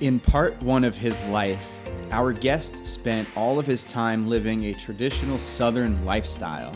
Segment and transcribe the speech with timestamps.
[0.00, 1.70] In part one of his life,
[2.10, 6.74] our guest spent all of his time living a traditional Southern lifestyle.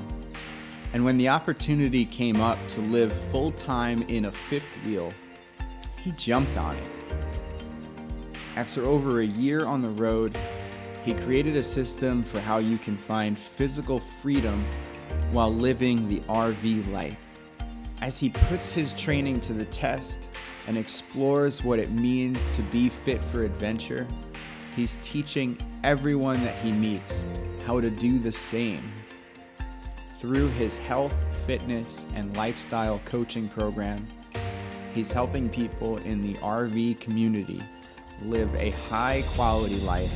[0.93, 5.15] And when the opportunity came up to live full time in a fifth wheel,
[6.03, 6.91] he jumped on it.
[8.57, 10.37] After over a year on the road,
[11.03, 14.63] he created a system for how you can find physical freedom
[15.33, 17.17] while living the RV life.
[18.03, 20.29] As he puts his training to the test
[20.67, 24.07] and explores what it means to be fit for adventure,
[24.75, 27.27] he's teaching everyone that he meets
[27.67, 28.83] how to do the same.
[30.19, 31.15] Through his health,
[31.47, 34.07] fitness, and lifestyle coaching program,
[34.95, 37.63] he's helping people in the RV community
[38.23, 40.13] live a high quality life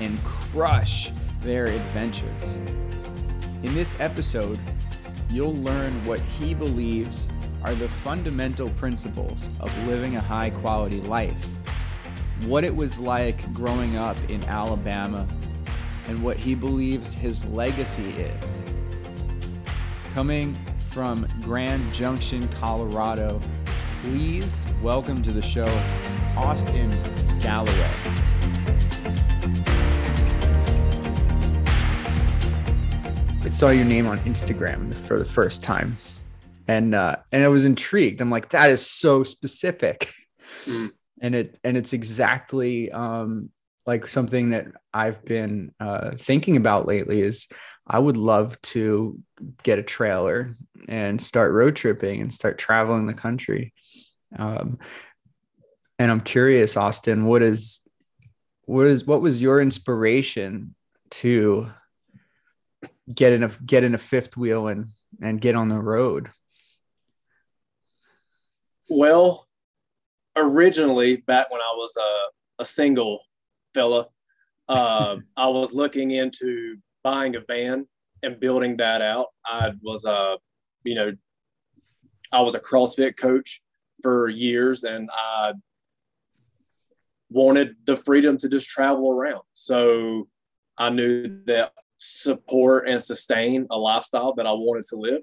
[0.00, 2.58] and crush their adventures.
[3.62, 4.58] In this episode,
[5.30, 7.28] you'll learn what he believes
[7.66, 11.48] are the fundamental principles of living a high quality life,
[12.44, 15.26] what it was like growing up in Alabama,
[16.06, 18.56] and what he believes his legacy is.
[20.14, 20.56] Coming
[20.90, 23.40] from Grand Junction, Colorado,
[24.04, 25.66] please welcome to the show
[26.36, 26.88] Austin
[27.40, 27.90] Galloway.
[33.42, 35.96] I saw your name on Instagram for the first time,
[36.68, 38.20] and uh, and I was intrigued.
[38.20, 40.10] I'm like, that is so specific,
[40.64, 40.90] mm.
[41.20, 43.50] and it and it's exactly um,
[43.86, 47.20] like something that I've been uh, thinking about lately.
[47.20, 47.46] Is
[47.86, 49.18] I would love to
[49.62, 50.54] get a trailer
[50.88, 53.72] and start road tripping and start traveling the country.
[54.36, 54.78] Um,
[55.98, 57.82] and I'm curious, Austin, what is
[58.62, 60.74] what is what was your inspiration
[61.10, 61.70] to
[63.12, 64.90] get in a get in a fifth wheel and
[65.22, 66.30] and get on the road?
[68.88, 69.46] Well,
[70.36, 73.20] originally back when I was a, a single
[73.74, 74.08] fella,
[74.68, 77.86] uh, I was looking into buying a van
[78.22, 79.26] and building that out.
[79.44, 80.36] I was a, uh,
[80.84, 81.12] you know,
[82.32, 83.62] I was a CrossFit coach
[84.02, 85.52] for years, and I
[87.30, 89.42] wanted the freedom to just travel around.
[89.52, 90.28] So
[90.78, 95.22] I knew that support and sustain a lifestyle that I wanted to live.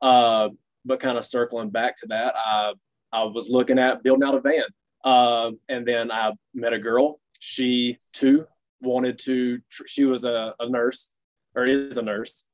[0.00, 0.48] Uh,
[0.84, 2.72] but kind of circling back to that, I
[3.16, 4.64] I was looking at building out a van,
[5.04, 7.20] uh, and then I met a girl.
[7.38, 8.46] She too
[8.80, 9.60] wanted to.
[9.86, 11.14] She was a, a nurse,
[11.54, 12.46] or is a nurse,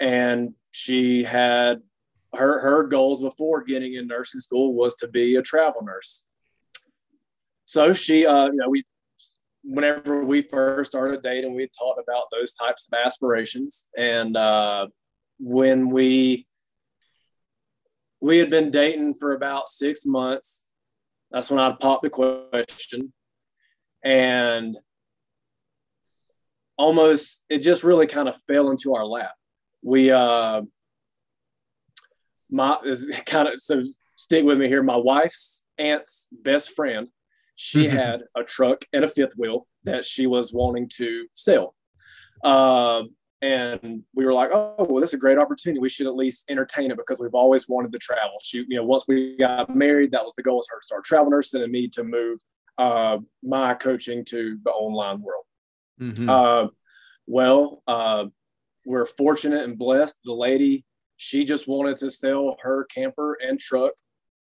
[0.00, 1.82] and she had
[2.34, 6.24] her her goals before getting in nursing school was to be a travel nurse.
[7.64, 8.84] So she, uh, you know, we
[9.62, 13.88] whenever we first started dating, we talked about those types of aspirations.
[13.96, 14.86] And uh,
[15.38, 16.46] when we
[18.20, 20.66] we had been dating for about six months,
[21.30, 23.12] that's when I popped the question,
[24.04, 24.76] and
[26.76, 29.32] almost it just really kind of fell into our lap.
[29.82, 30.62] We uh,
[32.50, 33.82] my is kind of so
[34.16, 34.82] stick with me here.
[34.82, 37.08] My wife's aunt's best friend
[37.62, 37.96] she mm-hmm.
[37.96, 41.74] had a truck and a fifth wheel that she was wanting to sell.
[42.42, 43.10] Um,
[43.42, 45.80] and we were like, oh, well, this is a great opportunity.
[45.80, 48.36] We should at least entertain it because we've always wanted to travel.
[48.42, 51.04] She, you know, once we got married, that was the goal was her to start
[51.04, 52.38] travel nursing and me to move
[52.76, 55.44] uh, my coaching to the online world.
[56.00, 56.28] Mm-hmm.
[56.28, 56.66] Uh,
[57.26, 58.26] well, uh,
[58.84, 60.18] we're fortunate and blessed.
[60.24, 60.84] The lady,
[61.16, 63.92] she just wanted to sell her camper and truck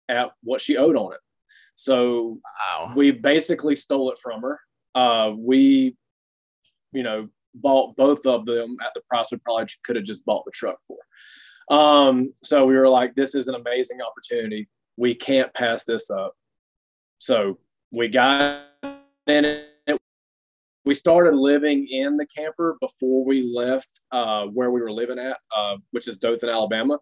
[0.10, 1.20] at what she owed on it.
[1.76, 2.94] So wow.
[2.96, 4.60] we basically stole it from her.
[4.94, 5.96] Uh, we,
[6.92, 10.46] you know, bought both of them at the price we probably could have just bought
[10.46, 10.98] the truck for.
[11.76, 14.68] Um, so we were like, this is an amazing opportunity.
[14.98, 16.34] We can't pass this up.
[17.20, 17.60] So
[17.92, 18.64] we got
[19.28, 19.66] in it.
[20.86, 25.38] We started living in the camper before we left uh, where we were living at,
[25.56, 26.98] uh, which is Dothan, Alabama.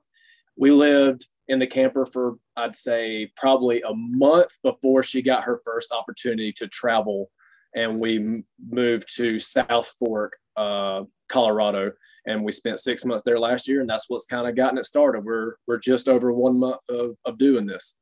[0.58, 5.62] We lived in the camper for I'd say probably a month before she got her
[5.64, 7.30] first opportunity to travel,
[7.76, 11.92] and we moved to South Fork, uh, Colorado,
[12.26, 14.86] and we spent six months there last year, and that's what's kind of gotten it
[14.86, 15.24] started.
[15.24, 18.00] We're we're just over one month of of doing this.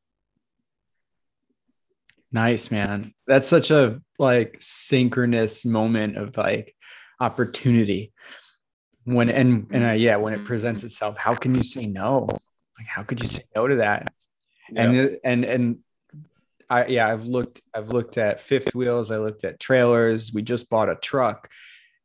[2.32, 3.14] Nice, man.
[3.28, 6.76] That's such a like synchronous moment of like
[7.20, 8.14] opportunity
[9.06, 12.28] when and and uh, yeah when it presents itself how can you say no
[12.78, 14.12] like how could you say no to that
[14.72, 14.90] yep.
[14.90, 15.78] and and and
[16.70, 20.70] i yeah i've looked i've looked at fifth wheels i looked at trailers we just
[20.70, 21.50] bought a truck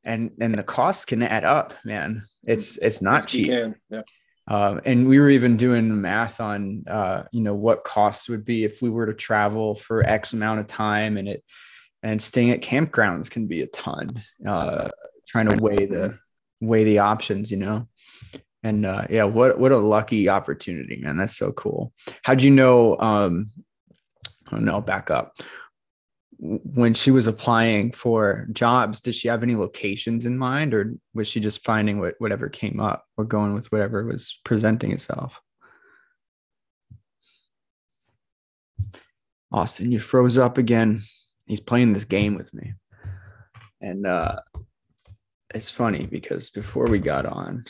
[0.04, 4.02] and and the costs can add up man it's it's not cheap yeah
[4.50, 8.64] Um, and we were even doing math on, uh, you know, what costs would be
[8.64, 11.44] if we were to travel for X amount of time, and it
[12.02, 14.24] and staying at campgrounds can be a ton.
[14.44, 14.88] Uh,
[15.28, 16.18] trying to weigh the
[16.60, 17.86] weigh the options, you know.
[18.64, 21.16] And uh, yeah, what what a lucky opportunity, man!
[21.16, 21.92] That's so cool.
[22.24, 22.98] How'd you know?
[22.98, 23.52] Um,
[24.50, 25.36] oh no, back up
[26.42, 31.28] when she was applying for jobs, did she have any locations in mind or was
[31.28, 35.38] she just finding what, whatever came up or going with whatever was presenting itself?
[39.52, 41.02] Austin, you froze up again.
[41.46, 42.72] He's playing this game with me.
[43.82, 44.36] And uh,
[45.54, 47.64] it's funny because before we got on,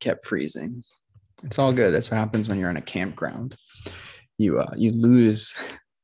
[0.00, 0.82] kept freezing.
[1.44, 1.92] It's all good.
[1.92, 3.54] That's what happens when you're on a campground.
[4.38, 5.54] You uh, you lose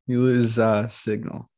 [0.09, 1.49] you lose uh, signal,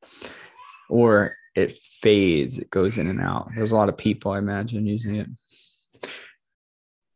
[0.88, 2.58] or it fades.
[2.58, 3.48] It goes in and out.
[3.54, 5.28] There's a lot of people, I imagine, using it.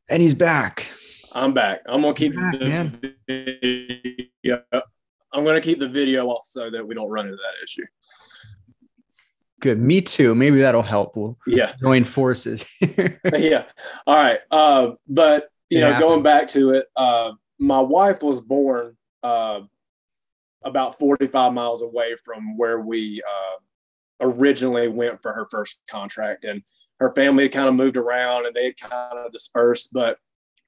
[0.08, 0.86] And he's back.
[1.32, 1.80] I'm back.
[1.86, 4.62] I'm gonna keep back, the video.
[5.32, 7.84] I'm gonna keep the video off so that we don't run into that issue.
[9.60, 9.80] Good.
[9.80, 10.34] Me too.
[10.34, 11.16] Maybe that'll help.
[11.16, 12.66] We'll yeah join forces.
[12.80, 13.64] yeah.
[14.06, 14.40] All right.
[14.50, 16.08] Uh, but you it know, happened.
[16.08, 19.62] going back to it, uh, my wife was born uh,
[20.64, 26.44] about 45 miles away from where we uh, originally went for her first contract.
[26.44, 26.62] And
[27.00, 29.92] her family had kind of moved around and they had kind of dispersed.
[29.92, 30.18] But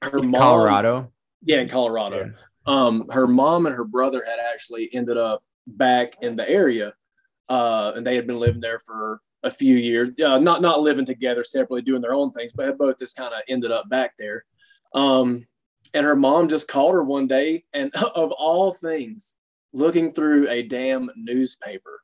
[0.03, 1.13] her in mom, Colorado?
[1.43, 2.27] Yeah, in Colorado.
[2.27, 2.33] Yeah.
[2.67, 6.95] Um, her mom and her brother had actually ended up back in the area.
[7.49, 11.07] Uh, and they had been living there for a few years, uh, not not living
[11.07, 14.15] together separately, doing their own things, but had both just kind of ended up back
[14.19, 14.45] there.
[14.95, 15.47] Um,
[15.95, 19.37] and her mom just called her one day, and of all things,
[19.77, 22.01] looking through a damn newspaper,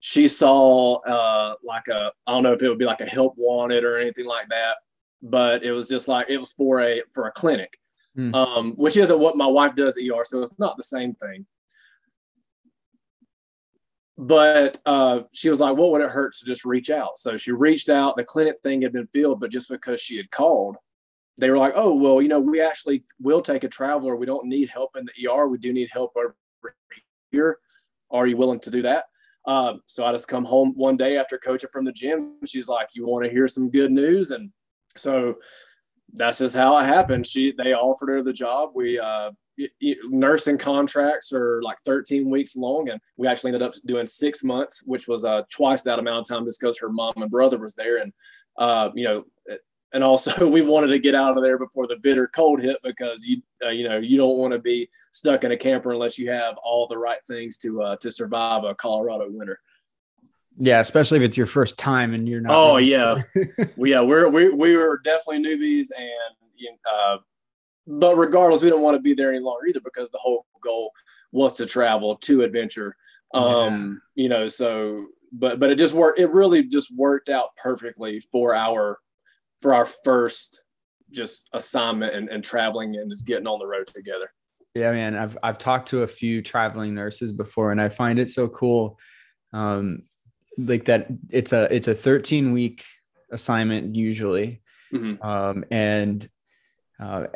[0.00, 3.34] she saw uh, like a I don't know if it would be like a help
[3.36, 4.76] wanted or anything like that,
[5.22, 7.78] but it was just like it was for a for a clinic,
[8.16, 8.34] mm.
[8.34, 11.46] um, which isn't what my wife does at ER, so it's not the same thing.
[14.18, 17.52] But uh, she was like, "What would it hurt to just reach out?" So she
[17.52, 18.16] reached out.
[18.16, 20.76] The clinic thing had been filled, but just because she had called,
[21.38, 24.16] they were like, "Oh, well, you know, we actually will take a traveler.
[24.16, 25.48] We don't need help in the ER.
[25.48, 26.36] We do need help over
[27.30, 27.58] here.
[28.10, 29.04] Are you willing to do that?
[29.46, 32.36] Um, so I just come home one day after coaching from the gym.
[32.44, 34.50] She's like, "You want to hear some good news?" And
[34.96, 35.36] so
[36.12, 37.26] that's just how it happened.
[37.26, 38.70] She they offered her the job.
[38.74, 39.32] We uh,
[40.08, 44.82] nursing contracts are like 13 weeks long, and we actually ended up doing six months,
[44.86, 47.74] which was uh, twice that amount of time, just because her mom and brother was
[47.74, 47.98] there.
[47.98, 48.12] And
[48.58, 49.24] uh, you know,
[49.92, 53.26] and also we wanted to get out of there before the bitter cold hit because
[53.26, 56.30] you uh, you know you don't want to be stuck in a camper unless you
[56.30, 59.58] have all the right things to uh, to survive a Colorado winter.
[60.58, 62.52] Yeah, especially if it's your first time and you're not.
[62.54, 63.22] Oh yeah,
[63.76, 67.18] well, yeah, we're we we were definitely newbies, and uh,
[67.86, 70.92] but regardless, we don't want to be there any longer either because the whole goal
[71.32, 72.96] was to travel to adventure.
[73.34, 74.22] Um, yeah.
[74.22, 76.20] you know, so but but it just worked.
[76.20, 78.98] It really just worked out perfectly for our
[79.62, 80.62] for our first
[81.10, 84.30] just assignment and, and traveling and just getting on the road together.
[84.74, 85.14] Yeah, man.
[85.14, 88.98] I've I've talked to a few traveling nurses before, and I find it so cool.
[89.52, 90.02] Um,
[90.58, 92.84] like that it's a it's a 13 week
[93.30, 94.62] assignment usually.
[94.92, 95.22] Mm-hmm.
[95.24, 96.26] Um, and
[97.00, 97.26] uh,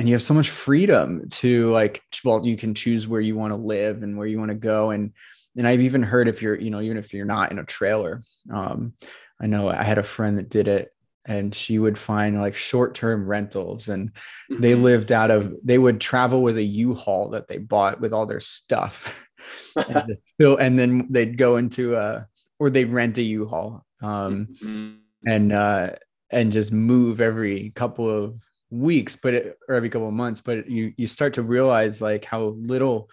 [0.00, 3.52] and you have so much freedom to like well you can choose where you want
[3.52, 5.12] to live and where you want to go and
[5.58, 8.22] and i've even heard if you're you know even if you're not in a trailer
[8.50, 8.94] um
[9.40, 10.90] i know i had a friend that did it
[11.26, 14.60] and she would find like short-term rentals and mm-hmm.
[14.60, 18.26] they lived out of they would travel with a u-haul that they bought with all
[18.26, 19.28] their stuff
[19.76, 22.26] and, fill, and then they'd go into a
[22.58, 24.92] or they'd rent a u-haul um, mm-hmm.
[25.26, 25.90] and uh
[26.30, 28.36] and just move every couple of
[28.70, 32.24] weeks but it, or every couple of months but you you start to realize like
[32.24, 33.10] how little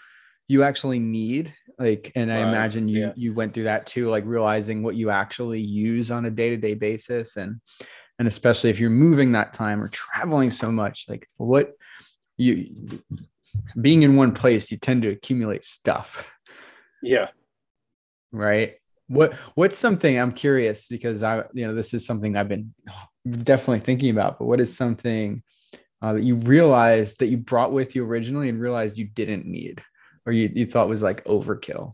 [0.48, 3.14] you actually need like and i imagine you yeah.
[3.16, 7.36] you went through that too like realizing what you actually use on a day-to-day basis
[7.38, 7.60] and
[8.20, 11.74] and especially if you're moving that time or traveling so much like what
[12.38, 13.02] you
[13.80, 16.38] being in one place you tend to accumulate stuff.
[17.02, 17.30] Yeah.
[18.32, 18.76] Right?
[19.08, 22.74] What what's something i'm curious because i you know this is something i've been
[23.26, 25.42] definitely thinking about but what is something
[26.02, 29.82] uh, that you realized that you brought with you originally and realized you didn't need
[30.28, 31.94] or you, you thought was like overkill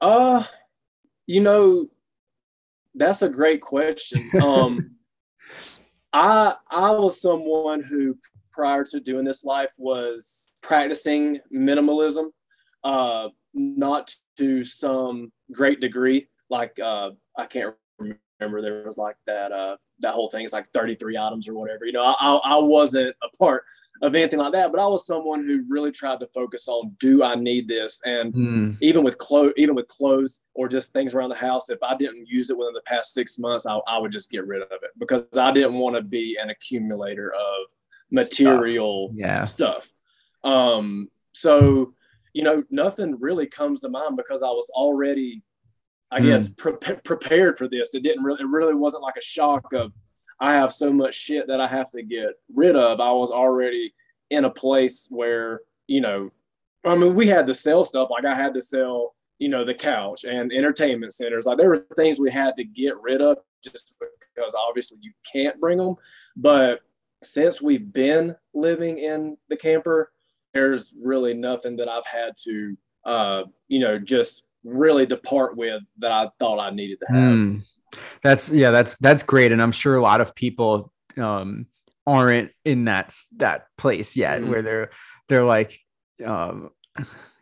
[0.00, 0.42] uh
[1.26, 1.86] you know
[2.96, 4.30] that's a great question.
[4.42, 4.96] Um,
[6.12, 8.16] I I was someone who
[8.52, 12.30] prior to doing this life was practicing minimalism,
[12.84, 16.28] uh, not to some great degree.
[16.48, 20.70] Like uh, I can't remember there was like that uh that whole thing is like
[20.72, 21.84] 33 items or whatever.
[21.84, 23.64] You know, I I wasn't a part
[24.02, 27.22] of anything like that, but I was someone who really tried to focus on do
[27.22, 28.02] I need this?
[28.04, 28.76] And mm.
[28.80, 32.26] even with clothes, even with clothes or just things around the house, if I didn't
[32.26, 34.90] use it within the past six months, I, I would just get rid of it
[34.98, 37.72] because I didn't want to be an accumulator of
[38.12, 39.18] material stuff.
[39.18, 39.44] Yeah.
[39.44, 39.92] stuff.
[40.44, 41.94] Um, so
[42.32, 45.42] you know, nothing really comes to mind because I was already
[46.10, 46.24] I mm.
[46.24, 47.94] guess pre- prepared for this.
[47.94, 49.92] It didn't really, it really wasn't like a shock of
[50.40, 53.00] I have so much shit that I have to get rid of.
[53.00, 53.94] I was already
[54.30, 56.30] in a place where, you know,
[56.84, 58.10] I mean, we had to sell stuff.
[58.10, 61.46] Like I had to sell, you know, the couch and entertainment centers.
[61.46, 63.96] Like there were things we had to get rid of just
[64.34, 65.96] because obviously you can't bring them.
[66.36, 66.80] But
[67.22, 70.12] since we've been living in the camper,
[70.54, 76.12] there's really nothing that I've had to, uh, you know, just really depart with that
[76.12, 77.22] I thought I needed to have.
[77.22, 77.62] Mm.
[78.22, 81.66] That's yeah, that's that's great, and I'm sure a lot of people um,
[82.06, 84.48] aren't in that that place yet mm.
[84.48, 84.90] where they're
[85.28, 85.78] they're like,
[86.24, 86.70] um,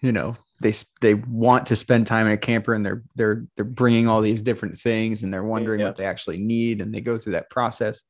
[0.00, 3.64] you know, they they want to spend time in a camper and they're they're they're
[3.64, 5.86] bringing all these different things and they're wondering yeah.
[5.86, 8.02] what they actually need and they go through that process.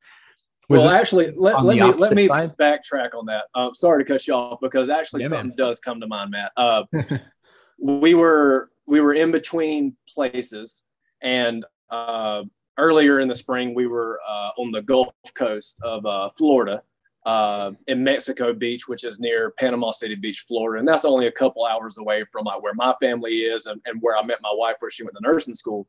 [0.67, 2.57] Was well, actually, let, let me let me side?
[2.57, 3.45] backtrack on that.
[3.53, 5.57] Um, sorry to cut you off because actually yeah, something man.
[5.57, 6.51] does come to mind, Matt.
[6.57, 6.83] Uh,
[7.79, 10.83] we were we were in between places,
[11.21, 12.43] and uh,
[12.77, 16.81] earlier in the spring we were uh, on the Gulf Coast of uh, Florida,
[17.25, 21.31] uh, in Mexico Beach, which is near Panama City Beach, Florida, and that's only a
[21.31, 24.53] couple hours away from like where my family is and, and where I met my
[24.53, 25.87] wife, where she went to nursing school.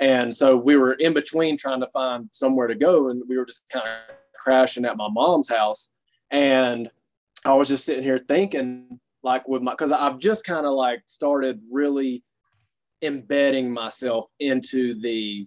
[0.00, 3.46] And so we were in between trying to find somewhere to go, and we were
[3.46, 5.92] just kind of crashing at my mom's house.
[6.32, 6.90] And
[7.44, 11.02] I was just sitting here thinking, like with my because I've just kind of like
[11.06, 12.24] started really
[13.02, 15.46] embedding myself into the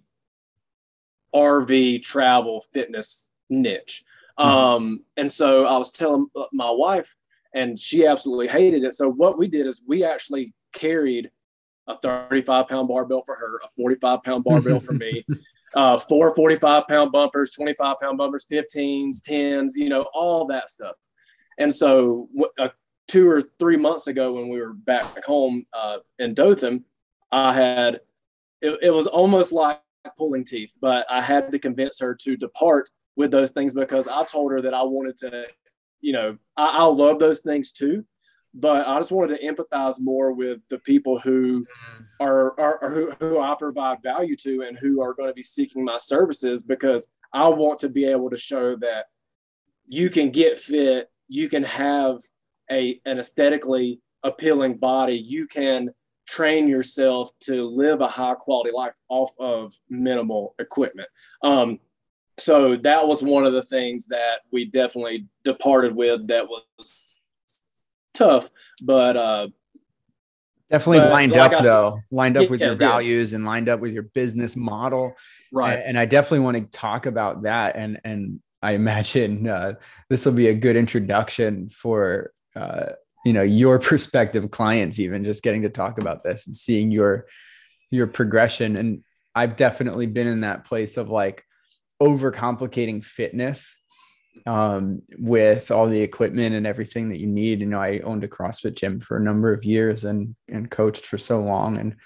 [1.34, 4.04] RV travel fitness niche.
[4.38, 4.48] Mm-hmm.
[4.48, 7.14] Um, and so I was telling my wife,
[7.54, 8.92] and she absolutely hated it.
[8.92, 11.30] So what we did is we actually carried
[11.88, 15.24] a 35 pound barbell for her, a 45 pound barbell for me,
[15.74, 20.94] uh, four 45 pound bumpers, 25 pound bumpers, 15s, 10s, you know, all that stuff.
[21.58, 22.28] And so
[22.58, 22.68] uh,
[23.08, 26.84] two or three months ago when we were back home uh, in Dothan,
[27.30, 28.00] I had
[28.60, 29.80] it, it was almost like
[30.16, 34.24] pulling teeth, but I had to convince her to depart with those things because I
[34.24, 35.46] told her that I wanted to,
[36.00, 38.04] you know, I, I love those things too,
[38.54, 42.04] but I just wanted to empathize more with the people who mm-hmm.
[42.20, 45.42] are, are, are who, who I provide value to and who are going to be
[45.42, 49.06] seeking my services because I want to be able to show that
[49.86, 52.18] you can get fit, you can have
[52.70, 55.90] a an aesthetically appealing body, you can
[56.28, 61.08] train yourself to live a high quality life off of minimal equipment.
[61.42, 61.80] Um,
[62.36, 67.20] so that was one of the things that we definitely departed with that was
[68.12, 68.50] tough,
[68.82, 69.48] but uh,
[70.70, 73.36] definitely but lined like up though, lined up with yeah, your values yeah.
[73.36, 75.14] and lined up with your business model.
[75.50, 75.78] Right.
[75.78, 77.74] And, and I definitely want to talk about that.
[77.74, 79.74] And, and I imagine uh,
[80.10, 82.90] this will be a good introduction for uh,
[83.24, 87.26] you know your prospective clients even just getting to talk about this and seeing your
[87.90, 88.76] your progression.
[88.76, 91.44] And i've definitely been in that place of like
[92.02, 93.76] overcomplicating fitness
[94.46, 97.60] um, with all the equipment and everything that you need.
[97.60, 101.06] You know i owned a crossfit gym for a number of years and and coached
[101.06, 101.96] for so long and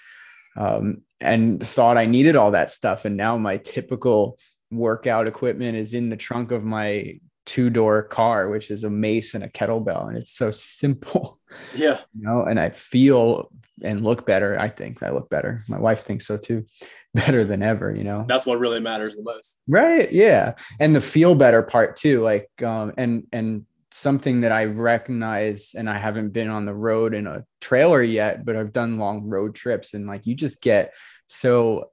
[0.55, 3.05] um, and thought i needed all that stuff.
[3.05, 4.37] And now my typical
[4.71, 9.33] workout equipment is in the trunk of my two door car, which is a mace
[9.33, 10.07] and a kettlebell.
[10.07, 11.39] And it's so simple.
[11.75, 11.99] Yeah.
[12.15, 13.51] You know, and I feel
[13.83, 14.59] and look better.
[14.59, 15.63] I think I look better.
[15.67, 16.65] My wife thinks so too.
[17.13, 18.25] Better than ever, you know.
[18.27, 19.61] That's what really matters the most.
[19.67, 20.11] Right.
[20.11, 20.55] Yeah.
[20.79, 22.23] And the feel better part too.
[22.23, 27.13] Like um and and something that I recognize and I haven't been on the road
[27.13, 30.95] in a trailer yet, but I've done long road trips and like you just get
[31.27, 31.91] so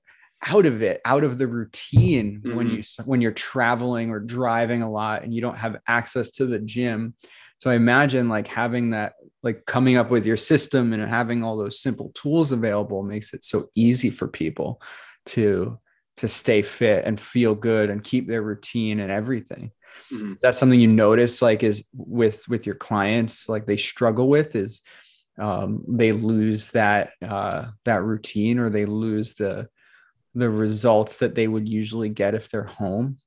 [0.49, 2.56] out of it out of the routine mm-hmm.
[2.56, 6.47] when you when you're traveling or driving a lot and you don't have access to
[6.47, 7.14] the gym
[7.59, 11.56] so i imagine like having that like coming up with your system and having all
[11.56, 14.80] those simple tools available makes it so easy for people
[15.26, 15.78] to
[16.16, 19.70] to stay fit and feel good and keep their routine and everything
[20.12, 20.35] mm-hmm.
[20.40, 24.80] that's something you notice like is with with your clients like they struggle with is
[25.38, 29.68] um, they lose that uh, that routine or they lose the
[30.34, 33.18] the results that they would usually get if they're home?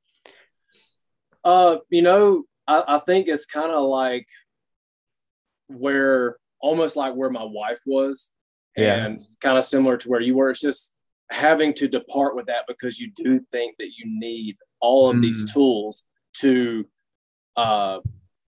[1.44, 4.28] Uh, you know, I, I think it's kind of like
[5.68, 8.32] where almost like where my wife was,
[8.78, 9.06] yeah.
[9.06, 10.50] and kind of similar to where you were.
[10.50, 10.96] It's just
[11.30, 15.24] having to depart with that because you do think that you need all of mm.
[15.24, 16.86] these tools to
[17.56, 18.00] uh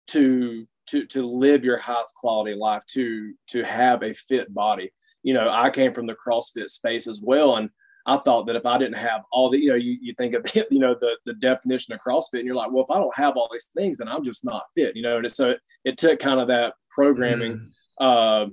[0.07, 4.91] to to to live your highest quality life to to have a fit body
[5.23, 7.69] you know i came from the crossfit space as well and
[8.05, 10.45] i thought that if i didn't have all the you know you, you think of
[10.71, 13.37] you know the the definition of crossfit and you're like well if i don't have
[13.37, 16.19] all these things then i'm just not fit you know and so it, it took
[16.19, 17.67] kind of that programming mm.
[17.99, 18.47] uh,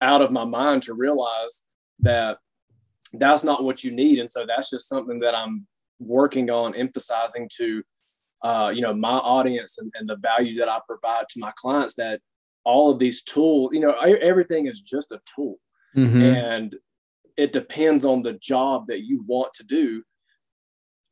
[0.00, 1.62] out of my mind to realize
[2.00, 2.38] that
[3.14, 5.66] that's not what you need and so that's just something that i'm
[5.98, 7.82] working on emphasizing to
[8.42, 11.94] uh, you know my audience and, and the value that i provide to my clients
[11.94, 12.20] that
[12.64, 15.56] all of these tools you know everything is just a tool
[15.96, 16.20] mm-hmm.
[16.20, 16.76] and
[17.36, 20.02] it depends on the job that you want to do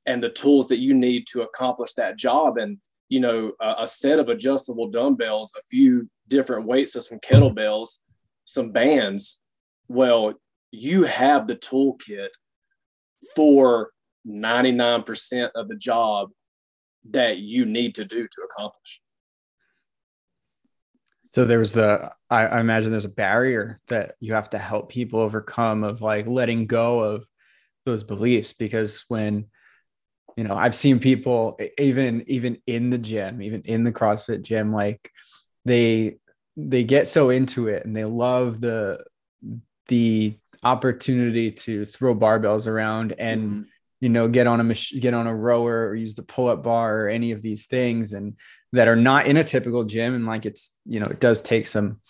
[0.07, 2.79] and the tools that you need to accomplish that job and
[3.09, 8.01] you know a, a set of adjustable dumbbells a few different weight system kettlebells
[8.45, 9.41] some bands
[9.89, 10.35] well
[10.71, 12.31] you have the toolkit
[13.35, 13.91] for
[14.27, 16.31] 99% of the job
[17.11, 19.01] that you need to do to accomplish.
[21.35, 24.89] So there was the, I, I, imagine there's a barrier that you have to help
[24.89, 27.27] people overcome of like letting go of
[27.85, 29.47] those beliefs because when,
[30.37, 34.73] you know, I've seen people even, even in the gym, even in the CrossFit gym,
[34.73, 35.11] like
[35.65, 36.19] they,
[36.57, 39.03] they get so into it and they love the,
[39.89, 43.63] the opportunity to throw barbells around and, mm-hmm.
[44.01, 47.01] you know get on a mach- get on a rower or use the pull-up bar
[47.01, 48.13] or any of these things.
[48.13, 48.37] And
[48.75, 51.67] that are not in a typical gym and like it's you know it does take
[51.67, 52.01] some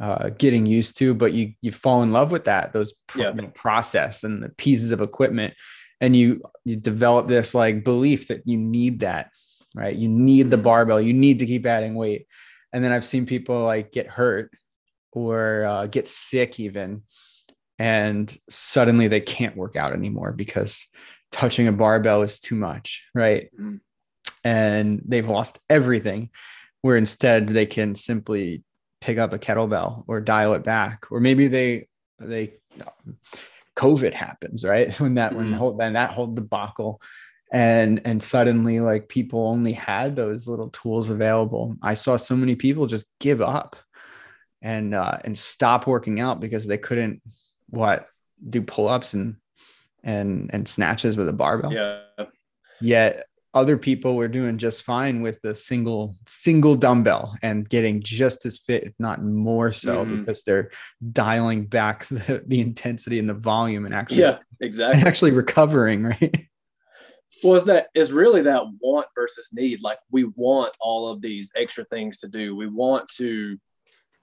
[0.00, 3.32] uh, getting used to but you you fall in love with that those yeah.
[3.54, 5.54] process and the pieces of equipment
[6.00, 9.30] and you you develop this like belief that you need that
[9.76, 10.64] right you need the mm-hmm.
[10.64, 12.26] barbell you need to keep adding weight
[12.72, 14.50] and then i've seen people like get hurt
[15.12, 17.02] or uh, get sick even
[17.78, 20.86] and suddenly they can't work out anymore because
[21.32, 23.50] touching a barbell is too much, right?
[24.44, 24.56] Mm-hmm.
[24.56, 26.30] And they've lost everything,
[26.80, 28.64] where instead they can simply
[29.00, 32.54] pick up a kettlebell or dial it back, or maybe they they
[33.76, 34.92] COVID happens, right?
[35.00, 35.38] When that mm-hmm.
[35.38, 37.00] when whole then that whole debacle
[37.52, 41.76] and and suddenly like people only had those little tools available.
[41.82, 43.76] I saw so many people just give up
[44.62, 47.20] and uh and stop working out because they couldn't
[47.68, 48.06] what
[48.48, 49.36] do pull-ups and
[50.02, 51.72] and and snatches with a barbell.
[51.72, 52.00] Yeah.
[52.80, 58.46] Yet other people were doing just fine with a single single dumbbell and getting just
[58.46, 60.18] as fit, if not more so, mm.
[60.18, 60.70] because they're
[61.12, 66.48] dialing back the, the intensity and the volume and actually yeah, exactly actually recovering, right?
[67.42, 69.82] Well, is that is really that want versus need.
[69.82, 72.56] Like we want all of these extra things to do.
[72.56, 73.58] We want to,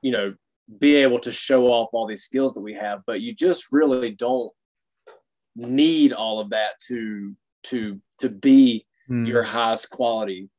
[0.01, 0.33] you know,
[0.79, 4.11] be able to show off all these skills that we have, but you just really
[4.11, 4.51] don't
[5.55, 9.27] need all of that to to to be mm.
[9.27, 10.49] your highest quality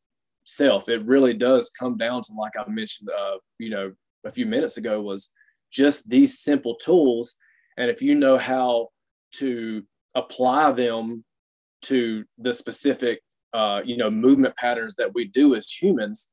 [0.44, 0.88] self.
[0.88, 3.92] It really does come down to like i mentioned uh you know
[4.26, 5.32] a few minutes ago was
[5.70, 7.36] just these simple tools.
[7.76, 8.88] And if you know how
[9.34, 9.82] to
[10.14, 11.24] apply them
[11.82, 13.20] to the specific
[13.52, 16.30] uh you know movement patterns that we do as humans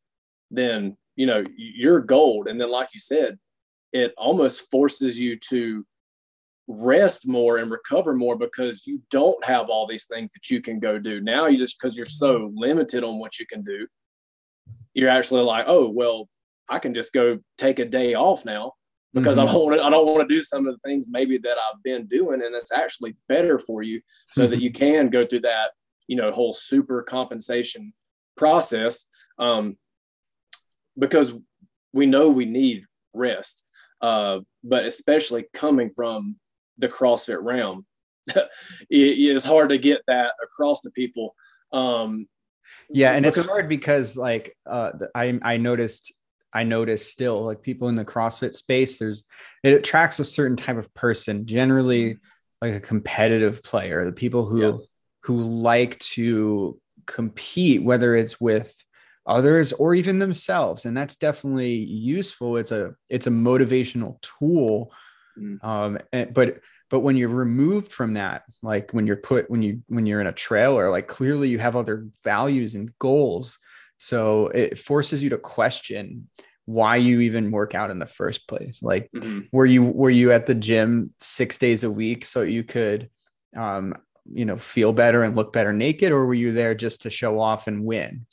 [0.52, 2.48] then you know you're gold.
[2.48, 3.38] And then like you said
[3.94, 5.86] it almost forces you to
[6.68, 10.80] rest more and recover more because you don't have all these things that you can
[10.80, 11.22] go do.
[11.22, 13.88] Now you just because you're so limited on what you can do,
[14.94, 16.28] you're actually like, oh well,
[16.70, 18.74] I can just go take a day off now
[19.14, 19.48] because mm-hmm.
[19.48, 21.58] I don't want to I don't want to do some of the things maybe that
[21.58, 24.52] I've been doing and it's actually better for you so mm-hmm.
[24.52, 25.72] that you can go through that,
[26.08, 27.94] you know, whole super compensation
[28.36, 29.06] process.
[29.40, 29.78] Um,
[30.98, 31.38] because
[31.94, 33.64] we know we need rest.
[34.02, 36.36] Uh, but especially coming from
[36.78, 37.86] the CrossFit realm.
[38.28, 38.48] it
[38.90, 41.36] is hard to get that across to people.
[41.72, 42.28] Um,
[42.90, 46.14] yeah, and it's hard because like uh, I I noticed
[46.54, 48.98] I noticed still like people in the CrossFit space.
[48.98, 49.26] There's
[49.64, 52.18] it attracts a certain type of person, generally
[52.62, 54.72] like a competitive player, the people who yeah.
[55.24, 58.74] who like to compete, whether it's with
[59.26, 62.58] others or even themselves, and that's definitely useful.
[62.58, 64.92] It's a it's a motivational tool
[65.38, 65.64] Mm.
[65.64, 69.82] Um, and, but but when you're removed from that, like when you're put when you
[69.88, 73.60] when you're in a trailer, like clearly you have other values and goals.
[73.98, 76.30] So it forces you to question
[76.66, 78.84] why you even work out in the first place.
[78.84, 79.42] Like mm-hmm.
[79.52, 83.10] were you were you at the gym six days a week so you could
[83.56, 83.96] um,
[84.32, 87.40] you know feel better and look better naked or were you there just to show
[87.40, 88.26] off and win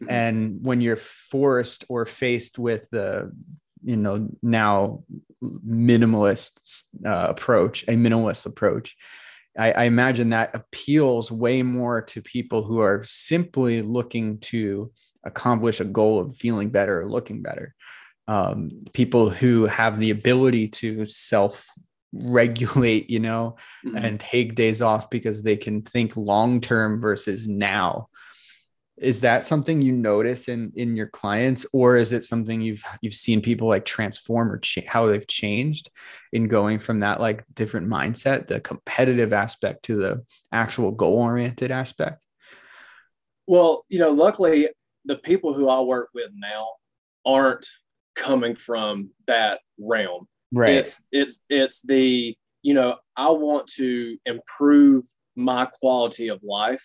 [0.00, 0.10] mm-hmm.
[0.10, 3.32] and when you're forced or faced with the
[3.82, 5.02] you know now
[5.42, 8.96] minimalist uh, approach a minimalist approach
[9.58, 14.92] I, I imagine that appeals way more to people who are simply looking to
[15.24, 17.74] accomplish a goal of feeling better or looking better.
[18.28, 21.66] Um, people who have the ability to self
[22.12, 23.96] regulate, you know, mm-hmm.
[23.96, 28.08] and take days off because they can think long term versus now
[29.00, 33.14] is that something you notice in in your clients or is it something you've you've
[33.14, 35.90] seen people like transform or cha- how they've changed
[36.32, 41.70] in going from that like different mindset the competitive aspect to the actual goal oriented
[41.70, 42.24] aspect?
[43.46, 44.68] Well you know luckily
[45.06, 46.68] the people who i work with now
[47.24, 47.66] aren't
[48.14, 50.28] coming from that realm.
[50.52, 50.74] Right.
[50.74, 55.04] It's it's it's the you know i want to improve
[55.36, 56.84] my quality of life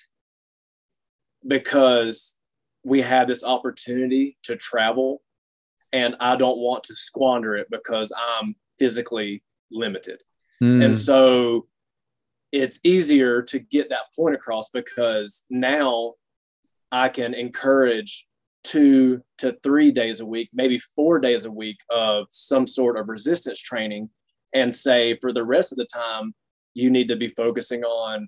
[1.47, 2.37] because
[2.83, 5.21] we have this opportunity to travel
[5.91, 10.19] and I don't want to squander it because I'm physically limited.
[10.61, 10.85] Mm.
[10.85, 11.67] And so
[12.51, 16.13] it's easier to get that point across because now
[16.91, 18.27] I can encourage
[18.63, 23.07] two to three days a week, maybe four days a week of some sort of
[23.09, 24.09] resistance training
[24.53, 26.33] and say for the rest of the time,
[26.73, 28.27] you need to be focusing on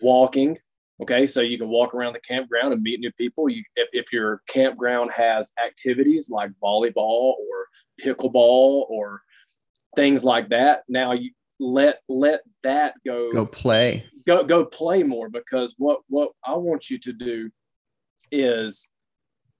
[0.00, 0.58] walking,
[1.02, 3.48] Okay, so you can walk around the campground and meet new people.
[3.50, 7.66] You, if, if your campground has activities like volleyball or
[8.00, 9.20] pickleball or
[9.94, 13.30] things like that, now you let let that go.
[13.30, 14.06] Go play.
[14.26, 17.50] Go go play more because what what I want you to do
[18.30, 18.90] is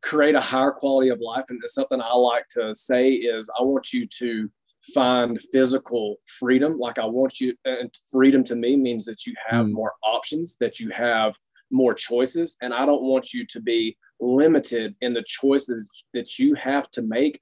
[0.03, 1.44] create a higher quality of life.
[1.49, 4.51] And something I like to say is I want you to
[4.94, 6.79] find physical freedom.
[6.79, 9.72] Like I want you, and freedom to me means that you have mm.
[9.72, 11.37] more options, that you have
[11.70, 12.57] more choices.
[12.62, 17.03] And I don't want you to be limited in the choices that you have to
[17.03, 17.40] make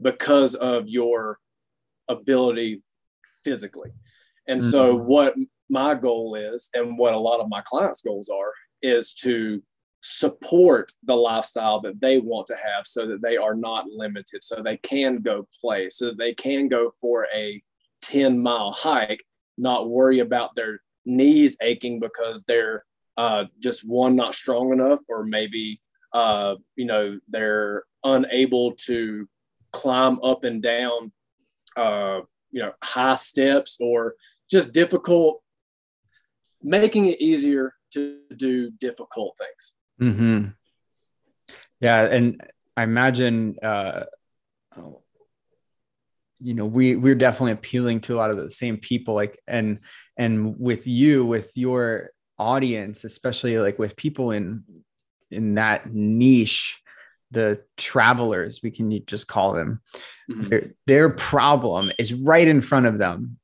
[0.00, 1.38] because of your
[2.08, 2.82] ability
[3.44, 3.90] physically.
[4.48, 4.70] And mm.
[4.70, 5.04] so, hmm.
[5.04, 5.34] what
[5.70, 9.62] my goal is, and what a lot of my clients' goals are, is to
[10.06, 14.62] support the lifestyle that they want to have so that they are not limited, so
[14.62, 17.62] they can go play, so that they can go for a
[18.02, 19.24] 10 mile hike,
[19.56, 22.84] not worry about their knees aching because they're
[23.16, 25.80] uh, just one, not strong enough, or maybe,
[26.12, 29.26] uh, you know, they're unable to
[29.72, 31.12] climb up and down,
[31.78, 34.16] uh, you know, high steps or
[34.50, 35.40] just difficult,
[36.62, 39.76] making it easier to do difficult things.
[40.00, 40.48] Mm-hmm.
[41.80, 42.42] Yeah, and
[42.76, 44.04] I imagine, uh,
[46.40, 49.14] you know, we we're definitely appealing to a lot of the same people.
[49.14, 49.80] Like, and
[50.16, 54.64] and with you, with your audience, especially like with people in
[55.30, 56.80] in that niche,
[57.30, 59.80] the travelers, we can just call them.
[60.30, 60.48] Mm-hmm.
[60.48, 63.38] Their, their problem is right in front of them,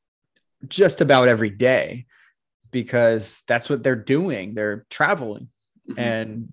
[0.66, 2.06] just about every day,
[2.70, 4.54] because that's what they're doing.
[4.54, 5.48] They're traveling
[5.90, 5.98] mm-hmm.
[5.98, 6.48] and